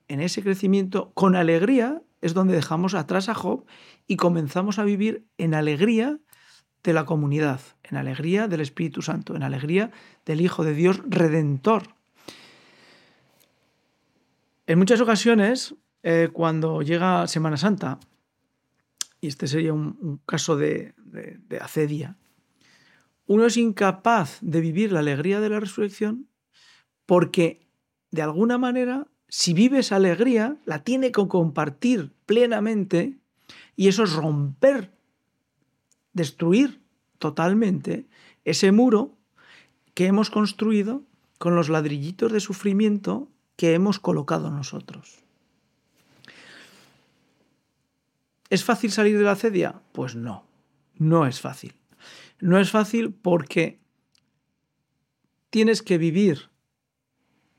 en 0.07 0.21
ese 0.21 0.43
crecimiento 0.43 1.11
con 1.13 1.35
alegría 1.35 2.01
es 2.21 2.33
donde 2.33 2.53
dejamos 2.53 2.93
atrás 2.93 3.29
a 3.29 3.33
Job 3.33 3.65
y 4.07 4.15
comenzamos 4.15 4.79
a 4.79 4.83
vivir 4.83 5.25
en 5.37 5.53
alegría 5.53 6.19
de 6.83 6.93
la 6.93 7.05
comunidad, 7.05 7.61
en 7.83 7.97
alegría 7.97 8.47
del 8.47 8.61
Espíritu 8.61 9.01
Santo, 9.01 9.35
en 9.35 9.43
alegría 9.43 9.91
del 10.25 10.41
Hijo 10.41 10.63
de 10.63 10.73
Dios 10.73 11.01
Redentor. 11.07 11.83
En 14.67 14.79
muchas 14.79 15.01
ocasiones, 15.01 15.75
eh, 16.03 16.29
cuando 16.31 16.81
llega 16.81 17.27
Semana 17.27 17.57
Santa, 17.57 17.99
y 19.21 19.27
este 19.27 19.47
sería 19.47 19.73
un, 19.73 20.19
caso 20.25 20.57
de, 20.57 20.93
de 21.05 21.57
acedia, 21.57 22.17
uno 23.25 23.45
es 23.45 23.55
incapaz 23.55 24.37
de 24.41 24.59
vivir 24.59 24.91
la 24.91 24.99
alegría 24.99 25.39
de 25.39 25.49
la 25.49 25.59
resurrección 25.59 26.27
porque, 27.05 27.65
de 28.11 28.21
alguna 28.21 28.57
manera, 28.57 29.07
si 29.29 29.53
vive 29.53 29.79
esa 29.79 29.95
alegría, 29.95 30.57
la 30.65 30.83
tiene 30.83 31.11
que 31.11 31.27
compartir 31.27 32.11
plenamente 32.25 33.17
y 33.75 33.87
eso 33.87 34.03
es 34.03 34.13
romper, 34.13 34.91
destruir 36.13 36.81
totalmente 37.19 38.05
ese 38.45 38.71
muro 38.71 39.17
que 39.93 40.07
hemos 40.07 40.29
construido 40.29 41.03
con 41.37 41.55
los 41.55 41.69
ladrillitos 41.69 42.31
de 42.31 42.39
sufrimiento 42.39 43.27
que 43.55 43.73
hemos 43.73 43.99
colocado 43.99 44.49
nosotros. 44.49 45.23
¿Es 48.49 48.63
fácil 48.63 48.91
salir 48.91 49.17
de 49.17 49.23
la 49.23 49.35
cedia? 49.35 49.81
Pues 49.93 50.15
no, 50.15 50.45
no 50.97 51.25
es 51.25 51.41
fácil. 51.41 51.73
No 52.39 52.59
es 52.59 52.69
fácil 52.71 53.13
porque 53.13 53.79
tienes 55.49 55.81
que 55.81 55.97
vivir 55.97 56.49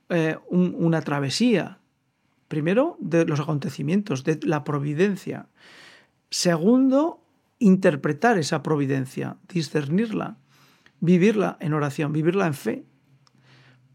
eh, 0.09 0.37
una 0.49 1.01
travesía, 1.03 1.79
primero, 2.49 2.97
de 3.01 3.25
los 3.25 3.41
acontecimientos, 3.41 4.25
de 4.25 4.39
la 4.43 4.63
providencia. 4.63 5.49
Segundo, 6.31 7.24
interpretar 7.59 8.39
esa 8.39 8.63
providencia, 8.63 9.39
discernirla, 9.49 10.39
vivirla 11.01 11.57
en 11.61 11.73
oración, 11.75 12.13
vivirla 12.13 12.47
en 12.47 12.55
fe. 12.55 12.85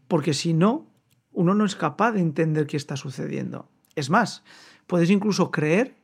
Porque 0.08 0.34
si 0.34 0.54
no, 0.54 0.90
uno 1.32 1.54
no 1.54 1.64
es 1.64 1.76
capaz 1.76 2.12
de 2.12 2.20
entender 2.20 2.66
qué 2.66 2.76
está 2.76 2.96
sucediendo. 2.96 3.70
Es 3.94 4.10
más, 4.10 4.44
puedes 4.86 5.10
incluso 5.10 5.50
creer 5.50 5.96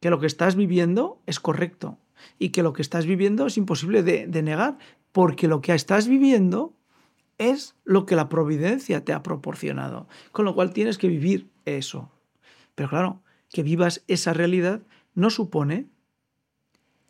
que 0.00 0.10
lo 0.10 0.18
que 0.18 0.26
estás 0.26 0.56
viviendo 0.56 1.22
es 1.26 1.38
correcto 1.38 1.98
y 2.38 2.50
que 2.50 2.62
lo 2.62 2.72
que 2.72 2.82
estás 2.82 3.06
viviendo 3.06 3.46
es 3.46 3.56
imposible 3.56 4.02
de, 4.02 4.42
negar, 4.42 4.78
porque 5.12 5.48
lo 5.48 5.60
que 5.60 5.74
estás 5.74 6.08
viviendo 6.08 6.74
es 7.38 7.76
lo 7.84 8.06
que 8.06 8.16
la 8.16 8.28
providencia 8.28 9.04
te 9.04 9.12
ha 9.12 9.22
proporcionado. 9.22 10.08
Con 10.32 10.44
lo 10.44 10.54
cual 10.54 10.72
tienes 10.72 10.98
que 10.98 11.08
vivir 11.08 11.50
eso. 11.64 12.10
Pero 12.74 12.88
claro, 12.88 13.22
que 13.50 13.62
vivas 13.62 14.02
esa 14.08 14.32
realidad 14.32 14.82
no 15.14 15.30
supone 15.30 15.88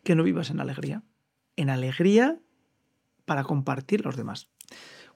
que 0.04 0.14
no 0.14 0.22
vivas 0.22 0.50
en 0.50 0.60
alegría. 0.60 1.02
En 1.56 1.70
alegría 1.70 2.38
para 3.24 3.44
compartir 3.44 4.04
los 4.04 4.16
demás. 4.16 4.48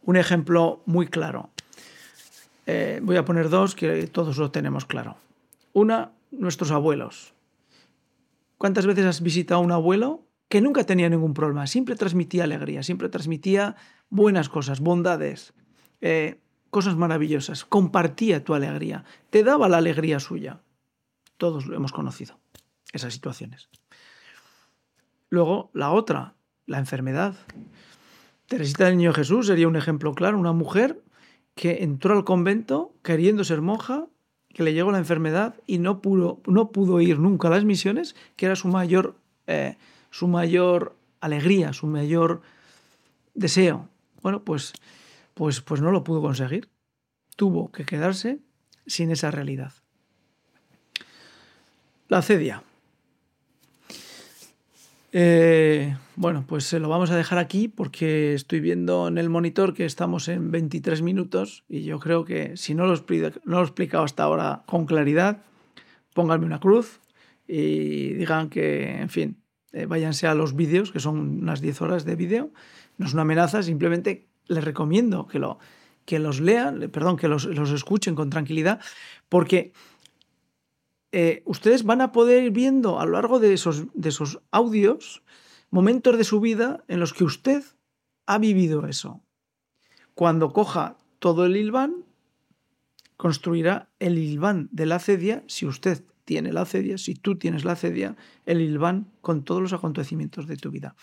Un 0.02 0.16
ejemplo 0.16 0.82
muy 0.86 1.06
claro. 1.06 1.50
Eh, 2.66 3.00
voy 3.02 3.16
a 3.16 3.24
poner 3.24 3.48
dos 3.48 3.74
que 3.74 4.06
todos 4.06 4.38
lo 4.38 4.50
tenemos 4.50 4.86
claro. 4.86 5.16
Una, 5.72 6.12
nuestros 6.30 6.70
abuelos. 6.70 7.34
¿Cuántas 8.58 8.86
veces 8.86 9.04
has 9.04 9.20
visitado 9.20 9.60
a 9.60 9.64
un 9.64 9.72
abuelo 9.72 10.26
que 10.48 10.60
nunca 10.60 10.84
tenía 10.84 11.08
ningún 11.08 11.34
problema? 11.34 11.66
Siempre 11.66 11.96
transmitía 11.96 12.44
alegría, 12.44 12.82
siempre 12.82 13.08
transmitía 13.08 13.76
buenas 14.08 14.48
cosas, 14.48 14.80
bondades, 14.80 15.52
eh, 16.00 16.40
cosas 16.70 16.96
maravillosas. 16.96 17.64
Compartía 17.64 18.44
tu 18.44 18.54
alegría, 18.54 19.04
te 19.30 19.42
daba 19.42 19.68
la 19.68 19.78
alegría 19.78 20.20
suya. 20.20 20.60
Todos 21.36 21.66
lo 21.66 21.76
hemos 21.76 21.92
conocido, 21.92 22.38
esas 22.92 23.12
situaciones. 23.12 23.68
Luego, 25.30 25.70
la 25.72 25.90
otra, 25.90 26.34
la 26.66 26.78
enfermedad. 26.78 27.34
Teresita 28.46 28.84
del 28.84 28.96
Niño 28.96 29.12
Jesús 29.12 29.46
sería 29.46 29.68
un 29.68 29.76
ejemplo 29.76 30.14
claro, 30.14 30.38
una 30.38 30.52
mujer 30.52 31.02
que 31.54 31.82
entró 31.82 32.14
al 32.14 32.24
convento 32.24 32.94
queriendo 33.02 33.42
ser 33.42 33.60
monja, 33.60 34.06
que 34.54 34.62
le 34.62 34.72
llegó 34.72 34.92
la 34.92 34.98
enfermedad 34.98 35.54
y 35.66 35.78
no 35.78 36.00
pudo, 36.00 36.40
no 36.46 36.70
pudo 36.70 37.00
ir 37.00 37.18
nunca 37.18 37.48
a 37.48 37.50
las 37.50 37.64
misiones, 37.64 38.14
que 38.36 38.46
era 38.46 38.56
su 38.56 38.68
mayor, 38.68 39.16
eh, 39.46 39.76
su 40.10 40.28
mayor 40.28 40.96
alegría, 41.20 41.72
su 41.72 41.86
mayor 41.86 42.42
deseo. 43.34 43.88
Bueno, 44.22 44.42
pues, 44.44 44.72
pues, 45.34 45.60
pues 45.60 45.80
no 45.80 45.90
lo 45.90 46.04
pudo 46.04 46.22
conseguir. 46.22 46.68
Tuvo 47.36 47.70
que 47.70 47.84
quedarse 47.84 48.38
sin 48.86 49.10
esa 49.10 49.30
realidad. 49.30 49.72
La 52.08 52.22
cedia. 52.22 52.62
Eh, 55.18 55.96
bueno, 56.16 56.44
pues 56.46 56.64
se 56.64 56.78
lo 56.78 56.90
vamos 56.90 57.10
a 57.10 57.16
dejar 57.16 57.38
aquí 57.38 57.68
porque 57.68 58.34
estoy 58.34 58.60
viendo 58.60 59.08
en 59.08 59.16
el 59.16 59.30
monitor 59.30 59.72
que 59.72 59.86
estamos 59.86 60.28
en 60.28 60.50
23 60.50 61.00
minutos 61.00 61.64
y 61.70 61.84
yo 61.84 61.98
creo 62.00 62.26
que 62.26 62.58
si 62.58 62.74
no 62.74 62.84
lo, 62.84 62.96
no 62.96 63.32
lo 63.46 63.60
he 63.60 63.62
explicado 63.62 64.04
hasta 64.04 64.24
ahora 64.24 64.64
con 64.66 64.84
claridad, 64.84 65.42
pónganme 66.12 66.44
una 66.44 66.60
cruz 66.60 67.00
y 67.48 68.12
digan 68.12 68.50
que, 68.50 69.00
en 69.00 69.08
fin, 69.08 69.42
eh, 69.72 69.86
váyanse 69.86 70.26
a 70.26 70.34
los 70.34 70.54
vídeos, 70.54 70.92
que 70.92 71.00
son 71.00 71.18
unas 71.18 71.62
10 71.62 71.80
horas 71.80 72.04
de 72.04 72.14
vídeo. 72.14 72.50
No 72.98 73.06
es 73.06 73.14
una 73.14 73.22
amenaza, 73.22 73.62
simplemente 73.62 74.28
les 74.48 74.64
recomiendo 74.64 75.26
que, 75.26 75.38
lo, 75.38 75.58
que 76.04 76.18
los 76.18 76.40
lean, 76.40 76.90
perdón, 76.92 77.16
que 77.16 77.28
los, 77.28 77.46
los 77.46 77.70
escuchen 77.70 78.16
con 78.16 78.28
tranquilidad, 78.28 78.80
porque 79.30 79.72
eh, 81.12 81.42
ustedes 81.46 81.84
van 81.84 82.00
a 82.00 82.12
poder 82.12 82.44
ir 82.44 82.50
viendo 82.50 83.00
a 83.00 83.04
lo 83.06 83.12
largo 83.12 83.38
de 83.38 83.52
esos, 83.52 83.84
de 83.94 84.08
esos 84.08 84.40
audios 84.50 85.22
momentos 85.70 86.16
de 86.16 86.24
su 86.24 86.40
vida 86.40 86.84
en 86.88 87.00
los 87.00 87.12
que 87.12 87.24
usted 87.24 87.62
ha 88.26 88.38
vivido 88.38 88.86
eso. 88.86 89.22
Cuando 90.14 90.52
coja 90.52 90.96
todo 91.18 91.46
el 91.46 91.56
ilván, 91.56 92.04
construirá 93.16 93.88
el 93.98 94.18
ilván 94.18 94.68
de 94.72 94.86
la 94.86 94.98
cedia, 94.98 95.44
si 95.46 95.66
usted 95.66 96.04
tiene 96.24 96.52
la 96.52 96.64
cedia, 96.64 96.98
si 96.98 97.14
tú 97.14 97.38
tienes 97.38 97.64
la 97.64 97.76
cedia, 97.76 98.16
el 98.44 98.60
ilván 98.60 99.12
con 99.20 99.44
todos 99.44 99.62
los 99.62 99.72
acontecimientos 99.72 100.46
de 100.46 100.56
tu 100.56 100.70
vida. 100.70 100.96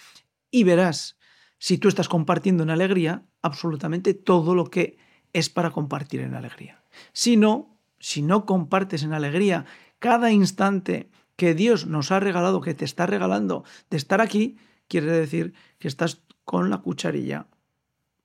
Y 0.52 0.64
verás, 0.64 1.18
si 1.58 1.78
tú 1.78 1.88
estás 1.88 2.10
compartiendo 2.10 2.64
en 2.64 2.70
alegría, 2.70 3.24
absolutamente 3.42 4.14
todo 4.14 4.54
lo 4.54 4.66
que 4.66 4.98
es 5.32 5.50
para 5.50 5.72
compartir 5.72 6.22
en 6.22 6.36
alegría. 6.36 6.84
Si 7.14 7.38
no, 7.38 7.80
si 8.00 8.22
no 8.22 8.46
compartes 8.46 9.04
en 9.04 9.14
alegría 9.14 9.66
cada 10.04 10.32
instante 10.32 11.10
que 11.38 11.54
Dios 11.54 11.88
nos 11.88 12.12
ha 12.12 12.20
regalado, 12.20 12.60
que 12.60 12.74
te 12.74 12.84
está 12.84 13.06
regalando 13.06 13.64
de 13.90 13.96
estar 13.96 14.20
aquí, 14.20 14.58
quiere 14.90 15.10
decir 15.14 15.54
que 15.80 15.88
estás 15.88 16.22
con 16.44 16.70
la 16.70 16.80
cucharilla 16.80 17.48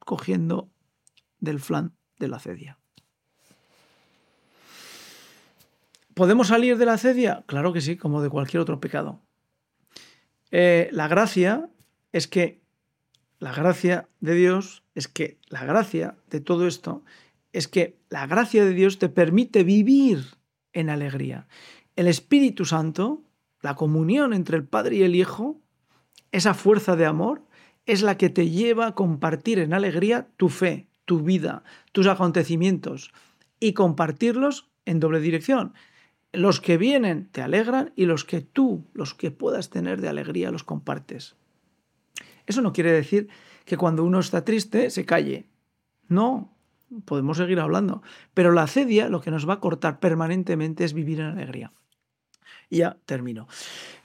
cogiendo 0.01 0.73
del 1.39 1.61
flan 1.61 1.95
de 2.19 2.27
la 2.27 2.41
cedia. 2.41 2.81
¿Podemos 6.15 6.49
salir 6.49 6.79
de 6.79 6.85
la 6.87 6.99
cedia? 6.99 7.45
Claro 7.47 7.73
que 7.73 7.81
sí, 7.81 7.97
como 7.97 8.23
de 8.23 8.29
cualquier 8.29 8.61
otro 8.61 8.81
pecado. 8.81 9.23
Eh, 10.51 10.89
la 10.91 11.07
gracia 11.07 11.71
es 12.11 12.27
que, 12.27 12.61
la 13.39 13.53
gracia 13.53 14.09
de 14.19 14.35
Dios 14.35 14.83
es 14.97 15.07
que, 15.07 15.39
la 15.47 15.65
gracia 15.65 16.17
de 16.29 16.41
todo 16.41 16.67
esto 16.67 17.05
es 17.53 17.69
que 17.69 18.01
la 18.09 18.27
gracia 18.27 18.65
de 18.65 18.75
Dios 18.75 18.99
te 18.99 19.09
permite 19.09 19.63
vivir 19.63 20.38
en 20.79 20.91
alegría. 20.91 21.47
El 21.97 22.07
Espíritu 22.07 22.65
Santo, 22.65 23.23
la 23.61 23.75
comunión 23.75 24.33
entre 24.33 24.57
el 24.57 24.65
Padre 24.65 24.97
y 24.97 25.03
el 25.03 25.17
Hijo, 25.17 25.61
esa 26.31 26.55
fuerza 26.55 26.95
de 26.95 27.07
amor, 27.07 27.43
es 27.87 28.03
la 28.03 28.17
que 28.17 28.29
te 28.29 28.51
lleva 28.51 28.87
a 28.87 28.95
compartir 28.95 29.59
en 29.59 29.73
alegría 29.73 30.29
tu 30.37 30.49
fe, 30.49 30.89
tu 31.05 31.23
vida, 31.23 31.65
tus 31.93 32.07
acontecimientos 32.07 33.13
y 33.59 33.73
compartirlos 33.73 34.69
en 34.85 35.01
doble 35.01 35.21
dirección. 35.21 35.75
Los 36.33 36.61
que 36.61 36.77
vienen 36.77 37.29
te 37.33 37.41
alegran 37.41 37.93
y 37.97 38.05
los 38.05 38.25
que 38.25 38.43
tú, 38.43 38.85
los 38.93 39.15
que 39.15 39.31
puedas 39.31 39.71
tener 39.71 40.01
de 40.01 40.09
alegría, 40.09 40.51
los 40.51 40.65
compartes. 40.65 41.37
Eso 42.47 42.61
no 42.61 42.73
quiere 42.73 42.93
decir 42.93 43.29
que 43.65 43.77
cuando 43.77 44.05
uno 44.05 44.21
está 44.21 44.45
triste 44.45 44.91
se 44.91 45.05
calle. 45.05 45.47
No, 46.09 46.58
podemos 47.05 47.37
seguir 47.37 47.61
hablando. 47.61 48.03
Pero 48.35 48.53
la 48.53 48.67
cedia 48.67 49.09
lo 49.09 49.21
que 49.21 49.31
nos 49.31 49.49
va 49.49 49.55
a 49.55 49.61
cortar 49.61 50.01
permanentemente 50.01 50.85
es 50.85 50.93
vivir 50.93 51.21
en 51.21 51.27
alegría. 51.27 51.73
Y 52.71 52.79
ya 52.79 52.99
termino. 53.07 53.49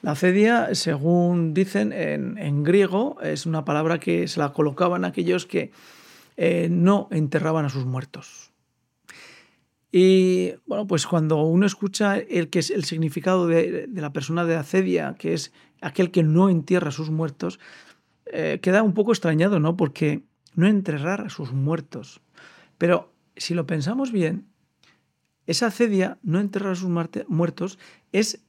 La 0.01 0.11
acedia, 0.11 0.73
según 0.73 1.53
dicen 1.53 1.91
en, 1.91 2.63
griego, 2.63 3.17
es 3.21 3.45
una 3.45 3.65
palabra 3.65 3.99
que 3.99 4.27
se 4.27 4.39
la 4.39 4.53
colocaban 4.53 5.03
aquellos 5.03 5.45
que 5.45 5.71
eh, 6.37 6.69
no 6.71 7.07
enterraban 7.11 7.65
a 7.65 7.69
sus 7.69 7.85
muertos. 7.85 8.51
Y 9.95 10.53
bueno, 10.65 10.87
pues 10.87 11.05
cuando 11.05 11.43
uno 11.43 11.67
escucha 11.67 12.17
el 12.17 12.49
que 12.49 12.59
es 12.59 12.71
el 12.71 12.83
significado 12.83 13.45
de, 13.45 13.87
la 13.93 14.11
persona 14.11 14.43
de 14.43 14.55
acedia, 14.55 15.15
que 15.19 15.33
es 15.33 15.53
aquel 15.81 16.09
que 16.09 16.23
no 16.23 16.49
entierra 16.49 16.89
a 16.89 16.91
sus 16.91 17.11
muertos, 17.11 17.59
eh, 18.25 18.57
queda 18.59 18.81
un 18.81 18.95
poco 18.95 19.11
extrañado, 19.11 19.59
¿no? 19.59 19.77
Porque 19.77 20.23
no 20.55 20.67
enterrar 20.67 21.21
a 21.21 21.29
sus 21.29 21.51
muertos. 21.51 22.22
Pero 22.77 23.13
si 23.35 23.53
lo 23.53 23.65
pensamos 23.65 24.11
bien, 24.11 24.47
esa 25.45 25.67
acedia, 25.67 26.17
no 26.23 26.39
enterrar 26.39 26.73
a 26.73 26.75
sus 26.75 26.89
muertos, 27.27 27.79
es 28.11 28.43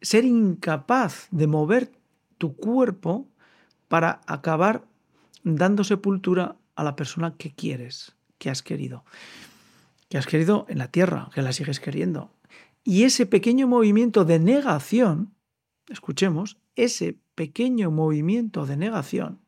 ser 0.00 0.24
incapaz 0.24 1.28
de 1.30 1.46
mover 1.46 1.92
tu 2.38 2.56
cuerpo 2.56 3.28
para 3.88 4.20
acabar 4.26 4.84
dando 5.44 5.84
sepultura 5.84 6.56
a 6.74 6.84
la 6.84 6.96
persona 6.96 7.36
que 7.36 7.52
quieres, 7.52 8.16
que 8.38 8.50
has 8.50 8.62
querido 8.62 9.04
que 10.10 10.18
has 10.18 10.26
querido 10.26 10.66
en 10.68 10.78
la 10.78 10.88
tierra, 10.88 11.30
que 11.32 11.40
la 11.40 11.52
sigues 11.52 11.80
queriendo. 11.80 12.30
Y 12.82 13.04
ese 13.04 13.26
pequeño 13.26 13.68
movimiento 13.68 14.24
de 14.24 14.40
negación, 14.40 15.32
escuchemos, 15.88 16.58
ese 16.74 17.20
pequeño 17.36 17.90
movimiento 17.90 18.66
de 18.66 18.76
negación 18.76 19.40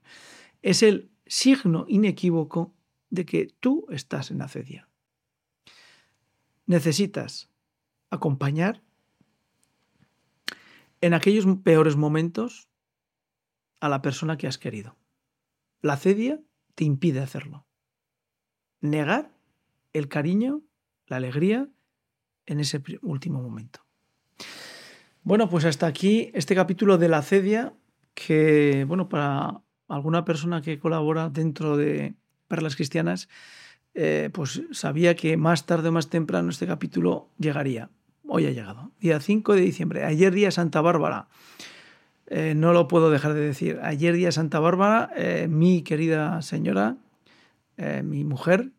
es 0.63 0.85
el 0.85 1.11
signo 1.27 1.85
inequívoco 1.89 2.73
de 3.13 3.27
que 3.27 3.55
tú 3.61 3.87
estás 3.91 4.31
en 4.31 4.41
acedia. 4.41 4.89
Necesitas 6.67 7.51
acompañar 8.11 8.83
en 11.03 11.13
aquellos 11.13 11.45
peores 11.63 11.95
momentos 11.95 12.69
a 13.81 13.91
la 13.91 14.01
persona 14.01 14.39
que 14.39 14.47
has 14.47 14.57
querido. 14.57 14.97
La 15.83 15.95
acedia 15.95 16.41
te 16.75 16.85
impide 16.85 17.21
hacerlo. 17.21 17.67
Negar 18.81 19.31
el 19.93 20.09
cariño, 20.09 20.63
la 21.07 21.17
alegría 21.17 21.69
en 22.47 22.61
ese 22.61 22.83
último 23.03 23.43
momento. 23.43 23.85
Bueno, 25.23 25.51
pues 25.51 25.67
hasta 25.67 25.87
aquí 25.87 26.31
este 26.33 26.55
capítulo 26.55 26.97
de 26.97 27.09
la 27.09 27.21
cedia, 27.21 27.75
que, 28.15 28.87
bueno, 28.89 29.11
para 29.11 29.61
alguna 29.89 30.25
persona 30.25 30.63
que 30.63 30.79
colabora 30.79 31.29
dentro 31.29 31.77
de 31.77 32.17
Perlas 32.53 32.77
Cristianas, 32.77 33.31
eh, 33.95 34.29
pues 34.31 34.61
sabía 34.73 35.17
que 35.17 35.39
más 35.39 35.65
tarde 35.65 35.89
o 35.89 35.93
más 35.93 36.11
temprano 36.11 36.51
este 36.51 36.67
capítulo 36.67 37.31
llegaría. 37.39 37.89
Hoy 38.29 38.45
ha 38.45 38.51
llegado, 38.51 38.93
día 39.01 39.21
5 39.21 39.55
de 39.55 39.63
diciembre, 39.63 40.05
ayer 40.05 40.35
día 40.35 40.51
Santa 40.51 40.83
Bárbara. 40.83 41.29
Eh, 42.27 42.53
no 42.55 42.75
lo 42.75 42.89
puedo 42.89 43.11
dejar 43.11 43.33
de 43.33 43.41
decir. 43.41 43.81
Ayer 43.83 44.13
día 44.17 44.33
Santa 44.33 44.61
Bárbara, 44.61 45.09
eh, 45.17 45.49
mi 45.49 45.81
querida 45.81 46.43
señora, 46.43 46.99
mi 48.05 48.23
mujer, 48.23 48.71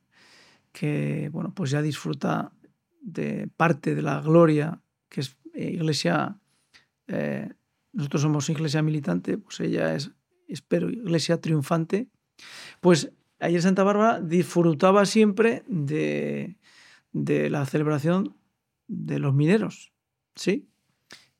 que 0.72 1.30
bueno, 1.34 1.52
pues 1.56 1.72
ya 1.72 1.82
disfruta 1.82 2.52
de 3.02 3.50
parte 3.58 3.96
de 3.96 4.04
la 4.04 4.22
gloria 4.22 4.82
que 5.10 5.22
es 5.22 5.36
iglesia, 5.56 6.38
nosotros 7.92 8.22
somos 8.22 8.50
iglesia 8.50 8.84
militante, 8.84 9.40
pues 9.40 9.60
ella 9.62 9.96
es, 9.96 10.12
espero, 10.48 10.92
iglesia 10.92 11.42
triunfante, 11.42 12.08
pues 12.80 13.12
ayer 13.44 13.62
Santa 13.62 13.84
Bárbara 13.84 14.22
disfrutaba 14.22 15.06
siempre 15.06 15.64
de, 15.68 16.58
de 17.12 17.50
la 17.50 17.66
celebración 17.66 18.36
de 18.88 19.20
los 19.20 19.34
mineros, 19.34 19.94
¿sí? 20.36 20.68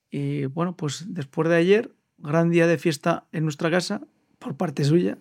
Y 0.10 0.46
bueno, 0.46 0.76
pues 0.76 1.06
después 1.08 1.50
de 1.50 1.56
ayer, 1.56 1.96
gran 2.18 2.50
día 2.50 2.68
de 2.68 2.78
fiesta 2.78 3.28
en 3.32 3.44
nuestra 3.44 3.72
casa, 3.72 4.06
por 4.38 4.58
parte 4.58 4.84
suya, 4.84 5.18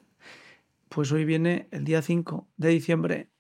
pues 0.89 1.11
hoy 1.13 1.25
viene 1.25 1.69
el 1.71 1.85
día 1.85 2.03
5 2.03 2.49
de 2.57 2.69
diciembre 2.69 3.31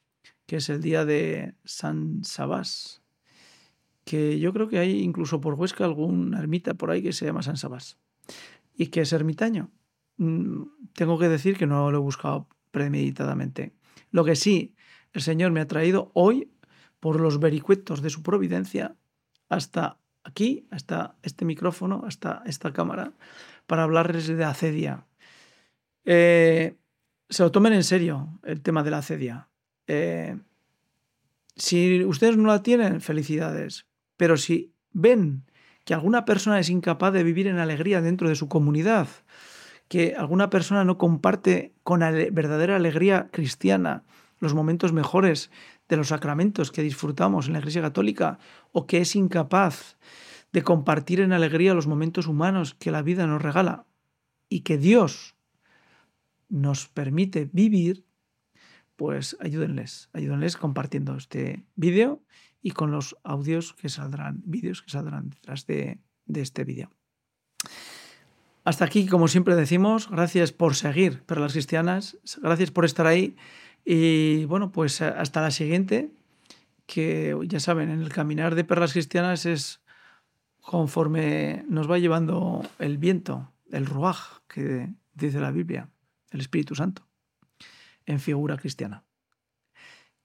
que 0.46 0.57
es 0.57 0.68
el 0.68 0.81
día 0.81 1.05
de 1.05 1.55
San 1.64 2.24
Sabás, 2.24 3.02
que 4.05 4.38
yo 4.38 4.52
creo 4.52 4.68
que 4.68 4.78
hay 4.78 5.00
incluso 5.02 5.40
por 5.40 5.55
Huesca 5.55 5.85
alguna 5.85 6.38
ermita 6.38 6.74
por 6.74 6.90
ahí 6.90 7.02
que 7.02 7.12
se 7.12 7.24
llama 7.24 7.42
San 7.42 7.57
Sabás 7.57 7.98
y 8.74 8.88
que 8.88 9.02
es 9.02 9.12
ermitaño. 9.12 9.70
Mm, 10.16 10.62
tengo 10.94 11.18
que 11.18 11.28
decir 11.28 11.57
que 11.57 11.66
no 11.66 11.90
lo 11.90 11.98
he 11.98 12.00
buscado 12.00 12.48
premeditadamente. 12.73 13.73
Lo 14.11 14.25
que 14.25 14.35
sí, 14.35 14.75
el 15.13 15.23
Señor 15.23 15.53
me 15.53 15.61
ha 15.61 15.69
traído 15.69 16.11
hoy, 16.15 16.51
por 16.99 17.21
los 17.21 17.39
vericuetos 17.39 18.03
de 18.03 18.11
su 18.11 18.23
providencia, 18.23 18.97
hasta 19.49 19.99
aquí, 20.25 20.67
hasta 20.71 21.17
este 21.23 21.45
micrófono, 21.45 22.03
hasta 22.07 22.43
esta 22.47 22.73
cámara, 22.73 23.13
para 23.67 23.85
hablarles 23.85 24.27
de 24.27 24.45
acedia. 24.45 25.07
Eh, 26.05 26.77
se 27.29 27.43
lo 27.43 27.51
tomen 27.51 27.73
en 27.73 27.85
serio 27.85 28.41
el 28.45 28.61
tema 28.61 28.83
de 28.83 28.91
la 28.91 28.99
acedia. 28.99 29.49
Eh, 29.87 30.39
si 31.57 32.05
ustedes 32.05 32.37
no 32.37 32.49
la 32.49 32.63
tienen, 32.63 33.01
felicidades. 33.01 33.87
Pero 34.17 34.37
si 34.37 34.73
ven 34.93 35.45
que 35.85 35.95
alguna 35.95 36.25
persona 36.25 36.61
es 36.61 36.71
incapaz 36.71 37.13
de 37.13 37.25
vivir 37.25 37.47
en 37.47 37.59
alegría 37.59 38.01
dentro 38.01 38.29
de 38.29 38.37
su 38.37 38.49
comunidad, 38.49 39.09
que 39.92 40.14
alguna 40.16 40.48
persona 40.48 40.87
no 40.87 40.96
comparte 40.96 41.74
con 41.83 42.00
verdadera 42.00 42.76
alegría 42.76 43.28
cristiana 43.31 44.05
los 44.38 44.55
momentos 44.55 44.94
mejores 44.94 45.50
de 45.87 45.98
los 45.98 46.09
sacramentos 46.09 46.72
que 46.72 46.81
disfrutamos 46.81 47.46
en 47.46 47.52
la 47.52 47.59
Iglesia 47.59 47.83
Católica, 47.83 48.38
o 48.72 48.87
que 48.87 49.02
es 49.02 49.14
incapaz 49.16 49.98
de 50.50 50.62
compartir 50.62 51.20
en 51.20 51.35
alegría 51.35 51.74
los 51.74 51.87
momentos 51.87 52.26
humanos 52.26 52.72
que 52.72 52.90
la 52.90 53.02
vida 53.02 53.26
nos 53.26 53.42
regala 53.42 53.85
y 54.48 54.61
que 54.61 54.78
Dios 54.78 55.37
nos 56.48 56.88
permite 56.88 57.50
vivir, 57.52 58.07
pues 58.96 59.37
ayúdenles, 59.40 60.09
ayúdenles 60.14 60.57
compartiendo 60.57 61.18
este 61.18 61.66
vídeo 61.76 62.22
y 62.62 62.70
con 62.70 62.92
los 62.92 63.14
audios 63.24 63.74
que 63.74 63.90
saldrán, 63.90 64.40
vídeos 64.46 64.81
que 64.81 64.90
saldrán 64.90 65.28
detrás 65.28 65.66
de, 65.66 66.00
este 66.35 66.64
vídeo. 66.64 66.88
Hasta 68.64 68.85
aquí, 68.85 69.07
como 69.07 69.27
siempre 69.27 69.57
decimos, 69.57 70.09
gracias 70.09 70.53
por 70.53 70.77
seguir 70.77 71.22
Perlas 71.25 71.53
Cristianas, 71.53 72.18
gracias 72.40 72.70
por 72.70 72.85
estar 72.85 73.07
ahí 73.07 73.37
y 73.85 74.44
bueno, 74.44 74.70
pues 74.70 75.03
hasta 75.03 75.42
la 75.42 75.51
siguiente, 75.51 76.12
que 76.87 77.37
ya 77.46 77.59
saben, 77.59 77.90
en 77.90 78.01
el 78.01 78.12
caminar 78.12 78.55
de 78.55 78.62
Perlas 78.62 78.92
Cristianas 78.92 79.46
es 79.46 79.81
conforme 80.61 81.64
nos 81.68 81.90
va 81.90 81.98
llevando 81.98 82.62
el 82.79 82.98
viento, 82.98 83.53
el 83.72 83.85
ruaj 83.85 84.42
que 84.46 84.94
dice 85.12 85.40
la 85.40 85.51
Biblia, 85.51 85.88
el 86.31 86.40
Espíritu 86.40 86.77
Santo 86.77 87.09
en 88.07 88.20
figura 88.20 88.57
cristiana. 88.57 89.05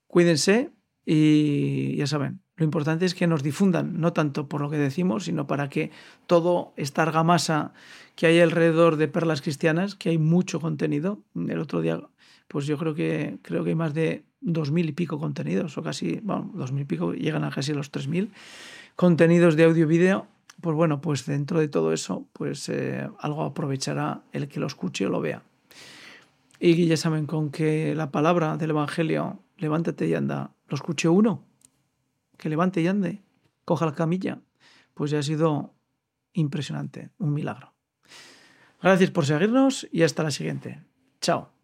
Cuídense 0.08 0.72
y 1.06 1.96
ya 1.98 2.08
saben, 2.08 2.42
lo 2.58 2.66
importante 2.66 3.06
es 3.06 3.14
que 3.14 3.28
nos 3.28 3.44
difundan, 3.44 4.02
no 4.02 4.14
tanto 4.14 4.50
por 4.50 4.62
lo 4.62 4.70
que 4.70 4.78
decimos, 4.78 5.26
sino 5.26 5.46
para 5.46 5.70
que 5.70 5.92
todo 6.26 6.74
esta 6.76 7.04
argamasa 7.04 7.72
que 8.16 8.26
hay 8.26 8.40
alrededor 8.40 8.98
de 8.98 9.08
perlas 9.08 9.42
cristianas, 9.42 9.94
que 9.94 10.10
hay 10.10 10.18
mucho 10.18 10.60
contenido. 10.60 11.20
El 11.36 11.60
otro 11.60 11.82
día, 11.82 12.02
pues 12.48 12.66
yo 12.66 12.78
creo 12.80 12.96
que, 12.96 13.38
creo 13.44 13.64
que 13.64 13.70
hay 13.70 13.76
más 13.76 13.94
de 13.94 14.24
dos 14.42 14.72
mil 14.72 14.90
y 14.90 14.92
pico 14.92 15.20
contenidos, 15.20 15.78
o 15.78 15.84
casi, 15.84 16.20
bueno, 16.24 16.52
dos 16.56 16.72
mil 16.72 16.82
y 16.82 16.86
pico, 16.86 17.14
llegan 17.14 17.44
a 17.44 17.52
casi 17.52 17.74
los 17.74 17.92
tres 17.92 18.08
mil 18.08 18.32
contenidos 18.96 19.56
de 19.56 19.66
audio-vídeo. 19.66 20.26
Pues 20.60 20.76
bueno, 20.76 21.00
pues 21.00 21.28
dentro 21.28 21.60
de 21.60 21.68
todo 21.68 21.94
eso, 21.94 22.26
pues 22.34 22.68
eh, 22.70 23.08
algo 23.20 23.44
aprovechará 23.44 24.24
el 24.32 24.48
que 24.48 24.60
lo 24.60 24.66
escuche 24.66 25.06
o 25.06 25.10
lo 25.10 25.22
vea. 25.22 25.44
Y 26.60 26.88
ya 26.88 26.98
saben, 26.98 27.28
con 27.28 27.52
que 27.52 27.94
la 27.94 28.10
palabra 28.10 28.58
del 28.58 28.72
Evangelio, 28.72 29.40
levántate 29.58 30.08
y 30.08 30.16
anda, 30.16 30.56
lo 30.68 30.74
escuche 30.74 31.08
uno, 31.08 31.44
que 32.38 32.50
levante 32.50 32.82
y 32.82 32.88
ande, 32.88 33.24
coja 33.66 33.86
la 33.86 33.94
camilla, 33.94 34.42
pues 34.94 35.12
ya 35.12 35.20
ha 35.20 35.24
sido 35.24 35.76
impresionante, 36.34 37.12
un 37.18 37.34
milagro. 37.34 37.74
Gracias 38.82 39.12
por 39.12 39.26
seguirnos 39.26 39.88
y 39.92 40.04
hasta 40.04 40.24
la 40.24 40.32
siguiente. 40.32 40.84
Chao. 41.20 41.57